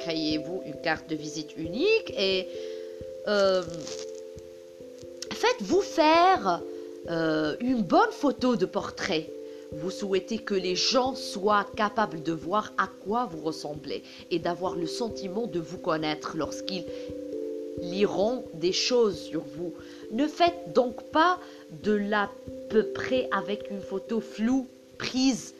Créez-vous 0.00 0.62
une 0.66 0.80
carte 0.80 1.08
de 1.08 1.14
visite 1.14 1.56
unique 1.56 2.12
et 2.18 2.48
euh, 3.28 3.62
faites-vous 5.32 5.80
faire 5.80 6.60
euh, 7.08 7.56
une 7.60 7.82
bonne 7.82 8.10
photo 8.10 8.56
de 8.56 8.66
portrait 8.66 9.30
vous 9.72 9.90
souhaitez 9.90 10.38
que 10.38 10.54
les 10.54 10.76
gens 10.76 11.14
soient 11.14 11.66
capables 11.76 12.22
de 12.22 12.32
voir 12.32 12.72
à 12.78 12.88
quoi 13.04 13.26
vous 13.30 13.42
ressemblez 13.42 14.02
et 14.30 14.38
d'avoir 14.38 14.76
le 14.76 14.86
sentiment 14.86 15.46
de 15.46 15.60
vous 15.60 15.78
connaître 15.78 16.36
lorsqu'ils 16.36 16.84
liront 17.80 18.44
des 18.54 18.72
choses 18.72 19.18
sur 19.18 19.40
vous. 19.40 19.72
Ne 20.10 20.26
faites 20.26 20.72
donc 20.74 21.02
pas 21.04 21.38
de 21.82 21.92
l'à 21.92 22.30
peu 22.68 22.84
près 22.84 23.28
avec 23.32 23.70
une 23.70 23.80
photo 23.80 24.20
floue 24.20 24.66
prise 24.98 25.54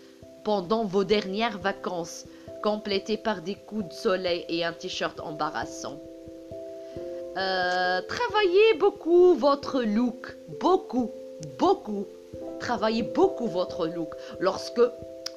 pendant 0.44 0.84
vos 0.84 1.04
dernières 1.04 1.58
vacances, 1.58 2.26
complétée 2.62 3.16
par 3.16 3.42
des 3.42 3.54
coups 3.54 3.88
de 3.88 3.92
soleil 3.92 4.44
et 4.48 4.64
un 4.64 4.72
t-shirt 4.72 5.18
embarrassant. 5.20 6.00
Euh, 7.36 8.00
travaillez 8.02 8.74
beaucoup 8.78 9.34
votre 9.34 9.82
look, 9.82 10.36
beaucoup, 10.60 11.10
beaucoup 11.58 12.06
travaillez 12.62 13.02
beaucoup 13.02 13.48
votre 13.48 13.88
look. 13.88 14.14
Lorsque 14.38 14.80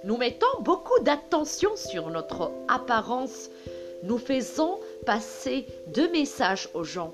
nous 0.04 0.16
mettons 0.16 0.62
beaucoup 0.62 1.00
d'attention 1.02 1.76
sur 1.76 2.12
notre 2.12 2.52
apparence, 2.68 3.50
nous 4.04 4.20
faisons 4.20 4.78
passer 5.08 5.66
deux 5.88 6.10
messages 6.12 6.70
aux 6.76 6.84
gens. 6.84 7.14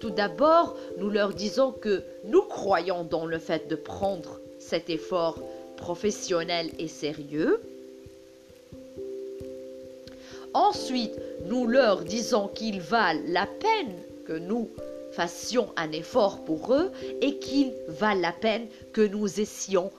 Tout 0.00 0.10
d'abord, 0.10 0.76
nous 0.98 1.08
leur 1.08 1.32
disons 1.32 1.70
que 1.70 2.02
nous 2.24 2.42
croyons 2.42 3.04
dans 3.04 3.26
le 3.26 3.38
fait 3.38 3.68
de 3.68 3.76
prendre 3.76 4.40
cet 4.58 4.90
effort 4.90 5.38
professionnel 5.76 6.70
et 6.80 6.88
sérieux. 6.88 7.60
Ensuite, 10.52 11.14
nous 11.46 11.68
leur 11.68 12.02
disons 12.02 12.48
qu'ils 12.48 12.80
valent 12.80 13.22
la 13.28 13.46
peine 13.46 13.94
que 14.26 14.32
nous 14.32 14.68
fassions 15.14 15.68
un 15.76 15.92
effort 15.92 16.44
pour 16.44 16.74
eux 16.74 16.92
et 17.20 17.38
qu'il 17.38 17.72
valent 17.88 18.20
la 18.20 18.32
peine 18.32 18.66
que 18.92 19.00
nous 19.00 19.40
essayions 19.40 19.90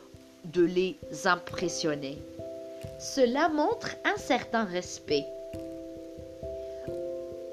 de 0.46 0.64
les 0.64 0.96
impressionner. 1.26 2.18
Cela 3.00 3.50
montre 3.50 3.90
un 4.06 4.18
certain 4.18 4.64
respect. 4.64 5.26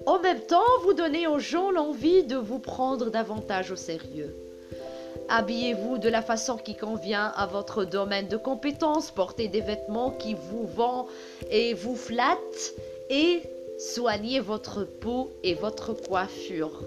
En 0.06 0.18
même 0.18 0.40
temps, 0.40 0.60
vous 0.84 0.94
donnez 0.94 1.26
aux 1.26 1.38
gens 1.38 1.70
l'envie 1.70 2.24
de 2.24 2.36
vous 2.36 2.58
prendre 2.58 3.10
davantage 3.10 3.70
au 3.70 3.76
sérieux. 3.76 4.34
Habillez-vous 5.28 5.98
de 5.98 6.08
la 6.08 6.22
façon 6.22 6.56
qui 6.56 6.74
convient 6.74 7.32
à 7.36 7.46
votre 7.46 7.84
domaine 7.84 8.28
de 8.28 8.36
compétences, 8.36 9.10
portez 9.10 9.48
des 9.48 9.60
vêtements 9.60 10.10
qui 10.10 10.34
vous 10.34 10.66
vont 10.66 11.06
et 11.50 11.74
vous 11.74 11.96
flattent 11.96 12.74
et 13.08 13.42
soignez 13.78 14.40
votre 14.40 14.84
peau 14.84 15.30
et 15.42 15.54
votre 15.54 15.94
coiffure. 15.94 16.82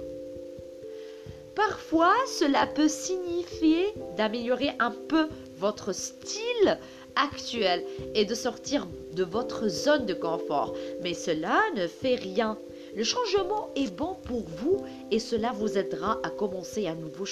Parfois, 1.55 2.13
cela 2.27 2.67
peut 2.67 2.89
signifier 2.89 3.93
d'améliorer 4.17 4.71
un 4.79 4.91
peu 4.91 5.29
votre 5.57 5.93
style 5.93 6.77
actuel 7.15 7.83
et 8.13 8.25
de 8.25 8.35
sortir 8.35 8.87
de 9.13 9.23
votre 9.23 9.67
zone 9.69 10.05
de 10.05 10.13
confort. 10.13 10.75
Mais 11.01 11.13
cela 11.13 11.61
ne 11.75 11.87
fait 11.87 12.15
rien. 12.15 12.57
Le 12.95 13.03
changement 13.03 13.69
est 13.75 13.93
bon 13.93 14.15
pour 14.25 14.43
vous 14.57 14.83
et 15.11 15.19
cela 15.19 15.51
vous 15.53 15.77
aidera 15.77 16.19
à 16.23 16.29
commencer 16.29 16.87
un 16.87 16.95
nouveau, 16.95 17.25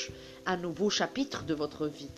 un 0.45 0.57
nouveau 0.57 0.89
chapitre 0.89 1.43
de 1.43 1.53
votre 1.53 1.87
vie. 1.87 2.11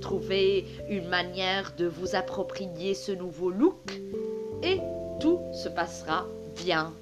Trouvez 0.00 0.66
une 0.88 1.08
manière 1.08 1.74
de 1.76 1.86
vous 1.86 2.14
approprier 2.14 2.94
ce 2.94 3.12
nouveau 3.12 3.50
look 3.50 4.00
et 4.62 4.78
tout 5.20 5.40
se 5.52 5.68
passera 5.68 6.26
bien. 6.64 6.92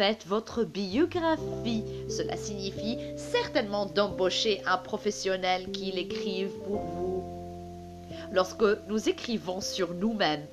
Faites 0.00 0.26
votre 0.26 0.64
biographie. 0.64 1.84
Cela 2.08 2.34
signifie 2.34 2.96
certainement 3.18 3.84
d'embaucher 3.84 4.62
un 4.64 4.78
professionnel 4.78 5.70
qui 5.72 5.92
l'écrive 5.92 6.48
pour 6.66 6.80
vous. 6.80 7.22
Lorsque 8.32 8.64
nous 8.88 9.10
écrivons 9.10 9.60
sur 9.60 9.92
nous-mêmes, 9.92 10.46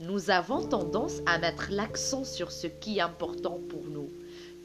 nous 0.00 0.28
avons 0.30 0.66
tendance 0.66 1.18
à 1.24 1.38
mettre 1.38 1.68
l'accent 1.70 2.24
sur 2.24 2.50
ce 2.50 2.66
qui 2.66 2.98
est 2.98 3.02
important 3.02 3.60
pour 3.68 3.84
nous, 3.84 4.10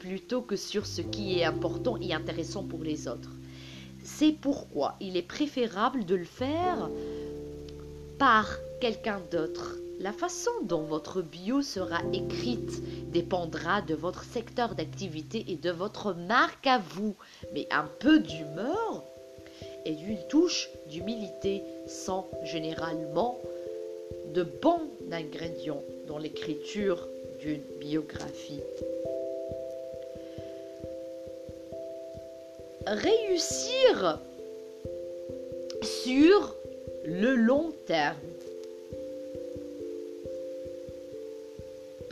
plutôt 0.00 0.40
que 0.40 0.56
sur 0.56 0.84
ce 0.84 1.00
qui 1.00 1.38
est 1.38 1.44
important 1.44 1.98
et 2.00 2.12
intéressant 2.12 2.64
pour 2.64 2.82
les 2.82 3.06
autres. 3.06 3.30
C'est 4.02 4.32
pourquoi 4.32 4.96
il 5.00 5.16
est 5.16 5.22
préférable 5.22 6.04
de 6.04 6.16
le 6.16 6.24
faire 6.24 6.90
par 8.18 8.48
quelqu'un 8.80 9.20
d'autre 9.30 9.76
la 10.00 10.12
façon 10.12 10.50
dont 10.62 10.82
votre 10.82 11.22
bio 11.22 11.62
sera 11.62 12.00
écrite 12.12 13.10
dépendra 13.10 13.82
de 13.82 13.94
votre 13.94 14.24
secteur 14.24 14.74
d'activité 14.74 15.44
et 15.48 15.56
de 15.56 15.70
votre 15.70 16.12
marque 16.14 16.66
à 16.66 16.78
vous. 16.78 17.16
Mais 17.52 17.66
un 17.70 17.88
peu 17.98 18.20
d'humeur 18.20 19.04
et 19.84 19.94
d'une 19.94 20.22
touche 20.28 20.68
d'humilité 20.88 21.62
sont 21.86 22.24
généralement 22.44 23.38
de 24.34 24.42
bons 24.42 24.88
ingrédients 25.10 25.82
dans 26.06 26.18
l'écriture 26.18 27.08
d'une 27.40 27.62
biographie. 27.80 28.60
Réussir 32.86 34.20
sur 35.82 36.54
le 37.04 37.34
long 37.34 37.72
terme 37.86 38.16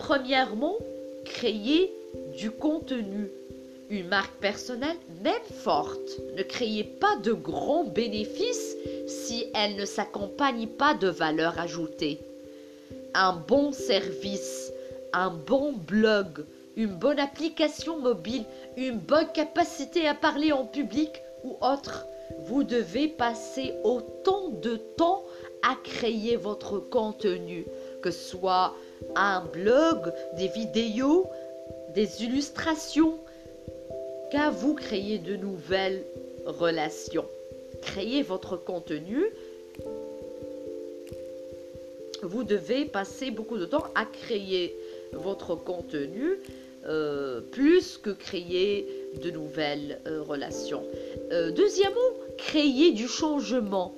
Premièrement, 0.07 0.77
créer 1.25 1.93
du 2.39 2.53
contenu. 2.53 3.29
Une 3.91 4.07
marque 4.07 4.37
personnelle, 4.37 4.97
même 5.25 5.35
forte, 5.65 6.21
ne 6.37 6.45
créez 6.45 6.85
pas 6.85 7.17
de 7.25 7.33
grands 7.33 7.83
bénéfices 7.83 8.77
si 9.09 9.47
elle 9.53 9.75
ne 9.75 9.85
s'accompagne 9.85 10.69
pas 10.69 10.95
de 10.95 11.09
valeur 11.09 11.59
ajoutée. 11.59 12.21
Un 13.15 13.33
bon 13.33 13.73
service, 13.73 14.73
un 15.13 15.31
bon 15.31 15.73
blog, 15.73 16.45
une 16.77 16.95
bonne 16.95 17.19
application 17.19 17.99
mobile, 17.99 18.45
une 18.77 18.99
bonne 18.99 19.33
capacité 19.35 20.07
à 20.07 20.15
parler 20.15 20.53
en 20.53 20.67
public 20.67 21.11
ou 21.43 21.57
autre. 21.61 22.07
Vous 22.47 22.63
devez 22.63 23.09
passer 23.09 23.75
autant 23.83 24.51
de 24.63 24.77
temps 24.77 25.25
à 25.69 25.75
créer 25.83 26.37
votre 26.37 26.79
contenu, 26.79 27.67
que 28.03 28.13
ce 28.13 28.31
soit 28.31 28.73
un 29.15 29.41
blog, 29.53 30.13
des 30.37 30.49
vidéos, 30.49 31.27
des 31.95 32.23
illustrations, 32.25 33.19
qu'à 34.31 34.51
vous 34.51 34.75
créer 34.75 35.19
de 35.19 35.37
nouvelles 35.37 36.03
relations? 36.45 37.27
créer 37.83 38.23
votre 38.23 38.57
contenu, 38.57 39.25
vous 42.23 42.45
devez 42.45 42.85
passer 42.85 43.31
beaucoup 43.31 43.59
de 43.59 43.67
temps 43.67 43.85
à 43.95 44.05
créer 44.05 44.77
votre 45.13 45.55
contenu 45.55 46.39
euh, 46.87 47.41
plus 47.41 47.99
que 47.99 48.11
créer 48.11 48.87
de 49.23 49.31
nouvelles 49.31 50.01
euh, 50.07 50.23
relations. 50.23 50.85
Euh, 51.33 51.51
deuxièmement, 51.51 52.01
créer 52.39 52.93
du 52.93 53.09
changement. 53.09 53.95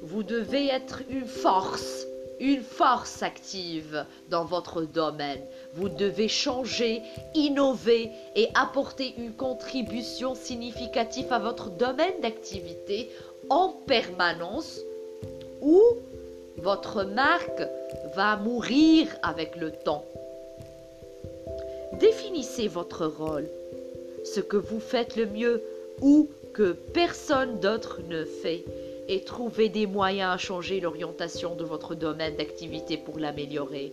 Vous 0.00 0.22
devez 0.22 0.66
être 0.68 1.02
une 1.10 1.26
force, 1.26 2.06
une 2.44 2.62
force 2.62 3.22
active 3.22 4.04
dans 4.28 4.44
votre 4.44 4.82
domaine. 4.82 5.40
Vous 5.72 5.88
devez 5.88 6.28
changer, 6.28 7.00
innover 7.34 8.10
et 8.36 8.48
apporter 8.54 9.14
une 9.16 9.32
contribution 9.32 10.34
significative 10.34 11.32
à 11.32 11.38
votre 11.38 11.70
domaine 11.70 12.20
d'activité 12.20 13.10
en 13.48 13.70
permanence 13.86 14.78
ou 15.62 15.80
votre 16.58 17.04
marque 17.04 17.62
va 18.14 18.36
mourir 18.36 19.08
avec 19.22 19.56
le 19.56 19.70
temps. 19.72 20.04
Définissez 21.98 22.68
votre 22.68 23.06
rôle, 23.06 23.48
ce 24.24 24.40
que 24.40 24.58
vous 24.58 24.80
faites 24.80 25.16
le 25.16 25.24
mieux 25.26 25.62
ou 26.02 26.28
que 26.52 26.72
personne 26.72 27.58
d'autre 27.60 28.00
ne 28.06 28.24
fait 28.24 28.64
et 29.08 29.24
trouvez 29.24 29.68
des 29.68 29.86
moyens 29.86 30.34
à 30.34 30.38
changer 30.38 30.80
l'orientation 30.80 31.54
de 31.54 31.64
votre 31.64 31.94
domaine 31.94 32.36
d'activité 32.36 32.96
pour 32.96 33.18
l'améliorer. 33.18 33.92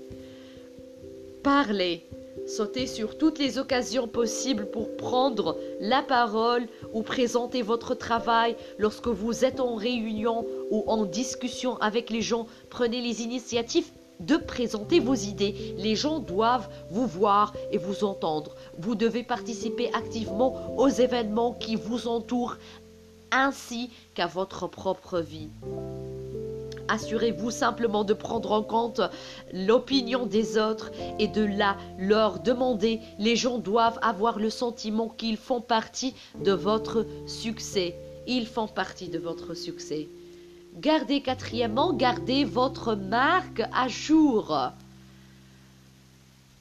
Parlez, 1.43 2.05
sautez 2.45 2.85
sur 2.85 3.17
toutes 3.17 3.39
les 3.39 3.57
occasions 3.57 4.07
possibles 4.07 4.67
pour 4.69 4.95
prendre 4.95 5.57
la 5.79 6.03
parole 6.03 6.67
ou 6.93 7.01
présenter 7.01 7.61
votre 7.61 7.95
travail 7.95 8.55
lorsque 8.77 9.07
vous 9.07 9.43
êtes 9.43 9.59
en 9.59 9.75
réunion 9.75 10.45
ou 10.69 10.83
en 10.87 11.05
discussion 11.05 11.77
avec 11.77 12.09
les 12.09 12.21
gens. 12.21 12.45
Prenez 12.69 13.01
les 13.01 13.23
initiatives 13.23 13.89
de 14.21 14.37
présenter 14.37 14.99
vos 14.99 15.15
idées. 15.15 15.75
Les 15.77 15.95
gens 15.95 16.19
doivent 16.19 16.69
vous 16.89 17.07
voir 17.07 17.53
et 17.71 17.77
vous 17.77 18.03
entendre. 18.03 18.55
Vous 18.77 18.95
devez 18.95 19.23
participer 19.23 19.91
activement 19.93 20.75
aux 20.77 20.89
événements 20.89 21.53
qui 21.53 21.75
vous 21.75 22.07
entourent 22.07 22.57
ainsi 23.31 23.89
qu'à 24.13 24.27
votre 24.27 24.67
propre 24.67 25.19
vie. 25.19 25.49
Assurez-vous 26.87 27.51
simplement 27.51 28.03
de 28.03 28.13
prendre 28.13 28.51
en 28.51 28.63
compte 28.63 28.99
l'opinion 29.53 30.25
des 30.25 30.57
autres 30.57 30.91
et 31.19 31.29
de 31.29 31.45
la 31.45 31.77
leur 31.97 32.39
demander. 32.39 32.99
Les 33.17 33.37
gens 33.37 33.59
doivent 33.59 33.99
avoir 34.01 34.39
le 34.39 34.49
sentiment 34.49 35.07
qu'ils 35.07 35.37
font 35.37 35.61
partie 35.61 36.13
de 36.43 36.51
votre 36.51 37.05
succès. 37.27 37.95
Ils 38.27 38.45
font 38.45 38.67
partie 38.67 39.07
de 39.07 39.19
votre 39.19 39.53
succès. 39.53 40.09
Gardez 40.79 41.21
quatrièmement, 41.21 41.93
gardez 41.93 42.43
votre 42.43 42.95
marque 42.95 43.61
à 43.73 43.87
jour. 43.87 44.57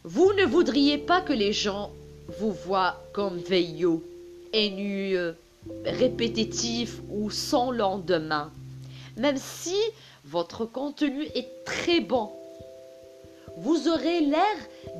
Vous 0.04 0.32
ne 0.34 0.46
voudriez 0.46 0.98
pas 0.98 1.20
que 1.20 1.32
les 1.32 1.52
gens 1.52 1.90
vous 2.38 2.52
voient 2.52 3.02
comme 3.12 3.36
veilleux, 3.36 4.00
ennuyeux, 4.54 5.34
répétitif 5.84 7.00
ou 7.10 7.30
sans 7.30 7.70
lendemain. 7.70 8.52
Même 9.16 9.36
si 9.36 9.76
votre 10.24 10.64
contenu 10.64 11.24
est 11.34 11.64
très 11.64 12.00
bon, 12.00 12.30
vous 13.56 13.88
aurez 13.88 14.20
l'air 14.20 14.56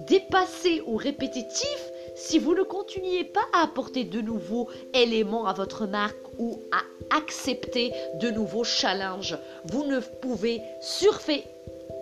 dépassé 0.09 0.83
ou 0.87 0.97
répétitif 0.97 1.91
si 2.15 2.39
vous 2.39 2.55
ne 2.55 2.63
continuez 2.63 3.25
pas 3.25 3.45
à 3.53 3.63
apporter 3.63 4.05
de 4.05 4.21
nouveaux 4.21 4.69
éléments 4.93 5.47
à 5.47 5.53
votre 5.53 5.87
marque 5.87 6.17
ou 6.39 6.61
à 6.73 7.17
accepter 7.17 7.93
de 8.21 8.31
nouveaux 8.31 8.65
challenges. 8.65 9.39
Vous 9.67 9.85
ne 9.85 10.01
pouvez 10.01 10.61
surfer 10.81 11.45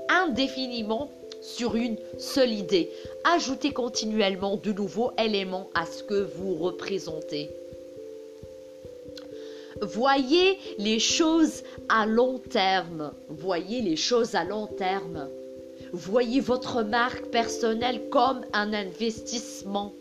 indéfiniment 0.09 1.11
sur 1.41 1.77
une 1.77 1.99
seule 2.19 2.53
idée. 2.53 2.91
Ajoutez 3.25 3.73
continuellement 3.73 4.57
de 4.57 4.73
nouveaux 4.73 5.13
éléments 5.19 5.71
à 5.75 5.87
ce 5.87 6.03
que 6.03 6.23
vous 6.23 6.55
représentez. 6.55 7.51
Voyez 9.83 10.59
les 10.79 10.99
choses 10.99 11.63
à 11.89 12.07
long 12.07 12.39
terme. 12.39 13.13
Voyez 13.29 13.81
les 13.81 13.97
choses 13.97 14.35
à 14.35 14.45
long 14.45 14.67
terme. 14.67 15.29
Voyez 15.93 16.41
votre 16.41 16.83
marque 16.83 17.27
personnelle 17.27 18.09
comme 18.11 18.45
un 18.53 18.73
investissement. 18.73 19.93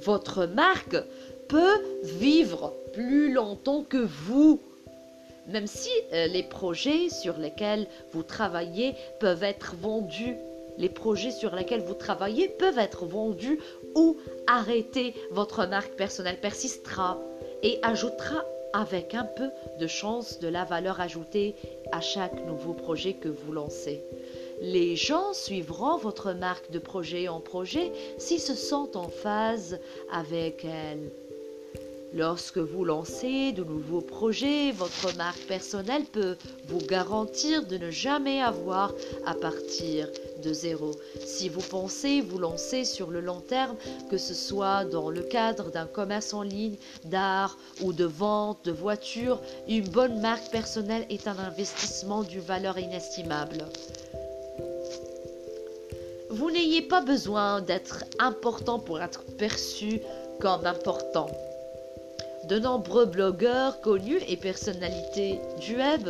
Votre 0.00 0.46
marque 0.46 0.96
peut 1.48 1.82
vivre 2.02 2.72
plus 2.92 3.32
longtemps 3.32 3.84
que 3.88 4.06
vous. 4.26 4.60
Même 5.48 5.66
si 5.66 5.90
euh, 6.12 6.26
les 6.26 6.42
projets 6.42 7.08
sur 7.08 7.38
lesquels 7.38 7.86
vous 8.12 8.22
travaillez 8.22 8.94
peuvent 9.18 9.42
être 9.42 9.74
vendus, 9.80 10.36
les 10.76 10.90
projets 10.90 11.30
sur 11.30 11.54
lesquels 11.54 11.80
vous 11.80 11.94
travaillez 11.94 12.48
peuvent 12.48 12.78
être 12.78 13.06
vendus 13.06 13.58
ou 13.94 14.16
arrêtés, 14.46 15.14
votre 15.30 15.66
marque 15.66 15.94
personnelle 15.94 16.38
persistera 16.40 17.18
et 17.62 17.78
ajoutera 17.82 18.44
avec 18.72 19.14
un 19.14 19.24
peu 19.24 19.50
de 19.78 19.86
chance 19.86 20.38
de 20.40 20.48
la 20.48 20.64
valeur 20.64 21.00
ajoutée 21.00 21.54
à 21.92 22.00
chaque 22.00 22.44
nouveau 22.46 22.72
projet 22.72 23.14
que 23.14 23.28
vous 23.28 23.52
lancez. 23.52 24.02
Les 24.60 24.96
gens 24.96 25.32
suivront 25.32 25.96
votre 25.96 26.32
marque 26.32 26.70
de 26.70 26.78
projet 26.78 27.28
en 27.28 27.40
projet 27.40 27.92
s'ils 28.18 28.40
se 28.40 28.54
sentent 28.54 28.96
en 28.96 29.08
phase 29.08 29.78
avec 30.12 30.64
elle. 30.64 31.10
Lorsque 32.14 32.58
vous 32.58 32.84
lancez 32.84 33.52
de 33.52 33.62
nouveaux 33.62 34.00
projets, 34.00 34.72
votre 34.72 35.14
marque 35.16 35.42
personnelle 35.42 36.04
peut 36.04 36.36
vous 36.66 36.80
garantir 36.86 37.66
de 37.66 37.76
ne 37.76 37.90
jamais 37.90 38.40
avoir 38.40 38.94
à 39.26 39.34
partir 39.34 40.08
Si 41.24 41.48
vous 41.48 41.62
pensez 41.62 42.20
vous 42.20 42.38
lancer 42.38 42.84
sur 42.84 43.10
le 43.10 43.20
long 43.20 43.40
terme, 43.40 43.76
que 44.10 44.18
ce 44.18 44.34
soit 44.34 44.84
dans 44.84 45.10
le 45.10 45.22
cadre 45.22 45.70
d'un 45.70 45.86
commerce 45.86 46.32
en 46.32 46.42
ligne, 46.42 46.76
d'art 47.04 47.58
ou 47.82 47.92
de 47.92 48.04
vente 48.04 48.64
de 48.64 48.72
voitures, 48.72 49.40
une 49.66 49.88
bonne 49.88 50.20
marque 50.20 50.50
personnelle 50.50 51.06
est 51.10 51.26
un 51.26 51.38
investissement 51.38 52.22
d'une 52.22 52.40
valeur 52.40 52.78
inestimable. 52.78 53.64
Vous 56.30 56.50
n'ayez 56.50 56.82
pas 56.82 57.00
besoin 57.00 57.60
d'être 57.60 58.04
important 58.18 58.78
pour 58.78 59.00
être 59.00 59.24
perçu 59.38 60.00
comme 60.40 60.66
important. 60.66 61.26
De 62.44 62.58
nombreux 62.58 63.06
blogueurs 63.06 63.80
connus 63.80 64.20
et 64.28 64.36
personnalités 64.36 65.40
du 65.60 65.76
web 65.76 66.08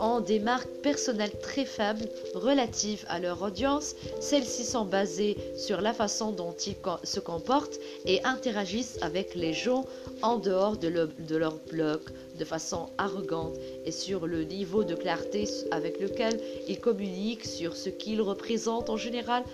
ont 0.00 0.20
des 0.20 0.40
marques 0.40 0.70
personnelles 0.82 1.38
très 1.42 1.64
faibles 1.64 2.08
relatives 2.34 3.04
à 3.08 3.18
leur 3.18 3.42
audience. 3.42 3.94
Celles-ci 4.20 4.64
sont 4.64 4.84
basées 4.84 5.36
sur 5.56 5.80
la 5.80 5.92
façon 5.92 6.32
dont 6.32 6.54
ils 6.66 6.76
se 7.04 7.20
comportent 7.20 7.78
et 8.06 8.24
interagissent 8.24 8.98
avec 9.02 9.34
les 9.34 9.52
gens 9.52 9.84
en 10.22 10.38
dehors 10.38 10.76
de, 10.76 10.88
leur 10.88 11.54
blog 11.70 12.00
de 12.38 12.44
façon 12.44 12.88
arrogante 12.98 13.56
et 13.84 13.92
sur 13.92 14.26
le 14.26 14.44
niveau 14.44 14.84
de 14.84 14.94
clarté 14.94 15.44
avec 15.70 16.00
lequel 16.00 16.40
ils 16.66 16.80
communiquent 16.80 17.46
sur 17.46 17.76
ce 17.76 17.90
qu'ils 17.90 18.22
représentent 18.22 18.90
en 18.90 18.96
général. 18.96 19.44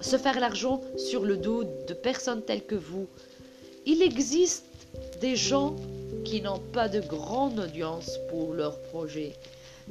Se 0.00 0.16
faire 0.16 0.40
l'argent 0.40 0.80
sur 0.96 1.24
le 1.24 1.36
dos 1.36 1.64
de 1.64 1.94
personnes 1.94 2.42
telles 2.42 2.64
que 2.64 2.74
vous. 2.74 3.06
Il 3.84 4.02
existe 4.02 4.64
des 5.20 5.36
gens 5.36 5.76
qui 6.24 6.40
n'ont 6.40 6.60
pas 6.72 6.88
de 6.88 7.00
grande 7.00 7.58
audience 7.58 8.18
pour 8.30 8.54
leur 8.54 8.80
projet, 8.80 9.32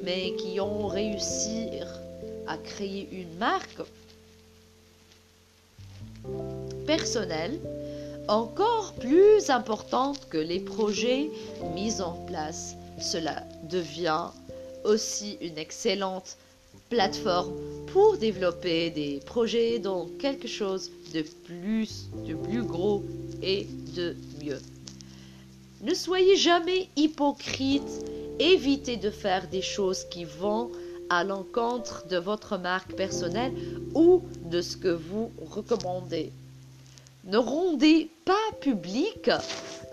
mais 0.03 0.33
qui 0.35 0.59
ont 0.59 0.87
réussi 0.87 1.69
à 2.47 2.57
créer 2.57 3.07
une 3.11 3.37
marque 3.37 3.81
personnelle 6.85 7.59
encore 8.27 8.93
plus 8.93 9.49
importante 9.49 10.27
que 10.29 10.37
les 10.37 10.59
projets 10.59 11.29
mis 11.73 12.01
en 12.01 12.13
place. 12.25 12.75
Cela 12.99 13.43
devient 13.69 14.27
aussi 14.83 15.37
une 15.41 15.57
excellente 15.57 16.37
plateforme 16.89 17.53
pour 17.87 18.17
développer 18.17 18.89
des 18.89 19.19
projets 19.25 19.79
dans 19.79 20.07
quelque 20.19 20.47
chose 20.47 20.91
de 21.13 21.23
plus, 21.45 22.09
de 22.27 22.33
plus 22.33 22.63
gros 22.63 23.03
et 23.41 23.67
de 23.95 24.15
mieux. 24.43 24.61
Ne 25.81 25.93
soyez 25.93 26.35
jamais 26.35 26.89
hypocrite. 26.95 28.05
Évitez 28.39 28.97
de 28.97 29.09
faire 29.09 29.47
des 29.49 29.61
choses 29.61 30.05
qui 30.05 30.23
vont 30.23 30.71
à 31.09 31.23
l'encontre 31.23 32.07
de 32.07 32.17
votre 32.17 32.57
marque 32.57 32.93
personnelle 32.95 33.53
ou 33.93 34.23
de 34.45 34.61
ce 34.61 34.77
que 34.77 34.89
vous 34.89 35.31
recommandez. 35.41 36.31
Ne 37.25 37.37
rendez 37.37 38.09
pas 38.25 38.33
public 38.61 39.29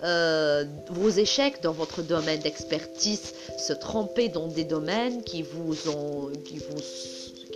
euh, 0.05 0.65
vos 0.91 1.09
échecs 1.09 1.63
dans 1.63 1.73
votre 1.73 2.03
domaine 2.03 2.41
d'expertise. 2.41 3.35
Se 3.59 3.73
tromper 3.73 4.29
dans 4.29 4.47
des 4.47 4.65
domaines 4.65 5.23
qui 5.25 5.43
vous 5.43 5.89
ont, 5.89 6.31
qui 6.45 6.59
vous 6.59 6.81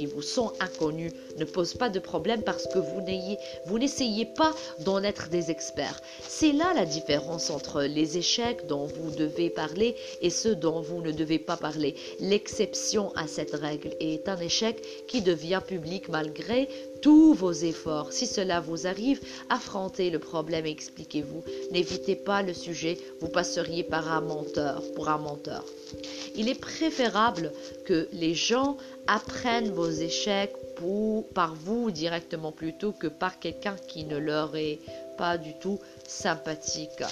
qui 0.00 0.06
vous 0.06 0.22
sont 0.22 0.54
inconnus 0.60 1.12
ne 1.36 1.44
posent 1.44 1.74
pas 1.74 1.90
de 1.90 1.98
problème 1.98 2.40
parce 2.42 2.66
que 2.66 2.78
vous 2.78 3.02
vous 3.66 3.78
n'essayez 3.78 4.24
pas 4.24 4.54
d'en 4.78 5.02
être 5.02 5.28
des 5.28 5.50
experts. 5.50 6.00
C'est 6.26 6.52
là 6.52 6.72
la 6.74 6.86
différence 6.86 7.50
entre 7.50 7.82
les 7.82 8.16
échecs 8.16 8.66
dont 8.66 8.86
vous 8.86 9.10
devez 9.10 9.50
parler 9.50 9.94
et 10.22 10.30
ceux 10.30 10.54
dont 10.54 10.80
vous 10.80 11.02
ne 11.02 11.12
devez 11.12 11.38
pas 11.38 11.58
parler. 11.58 11.96
L'exception 12.18 13.12
à 13.14 13.26
cette 13.26 13.52
règle 13.54 13.90
est 14.00 14.26
un 14.30 14.38
échec 14.38 14.80
qui 15.06 15.20
devient 15.20 15.60
public 15.66 16.08
malgré 16.08 16.66
tous 17.02 17.34
vos 17.34 17.52
efforts. 17.52 18.12
Si 18.12 18.26
cela 18.26 18.60
vous 18.60 18.86
arrive, 18.86 19.20
affrontez 19.48 20.10
le 20.10 20.18
problème 20.18 20.66
et 20.66 20.70
expliquez-vous. 20.70 21.42
N'évitez 21.72 22.16
pas 22.16 22.42
le 22.42 22.54
sujet, 22.54 22.98
vous 23.20 23.28
passeriez 23.28 23.84
par 23.84 24.10
un 24.10 24.20
menteur, 24.20 24.82
pour 24.94 25.08
un 25.08 25.18
menteur. 25.18 25.64
Il 26.36 26.48
est 26.48 26.60
préférable 26.60 27.52
que 27.84 28.08
les 28.12 28.34
gens 28.34 28.76
apprennent 29.06 29.70
vos 29.72 29.90
échecs 29.90 30.54
par 31.34 31.54
vous 31.54 31.90
directement 31.90 32.52
plutôt 32.52 32.92
que 32.92 33.06
par 33.06 33.38
quelqu'un 33.38 33.76
qui 33.88 34.04
ne 34.04 34.16
leur 34.16 34.56
est 34.56 34.78
pas 35.18 35.36
du 35.36 35.52
tout 35.60 35.78
sympathique. 36.06 37.02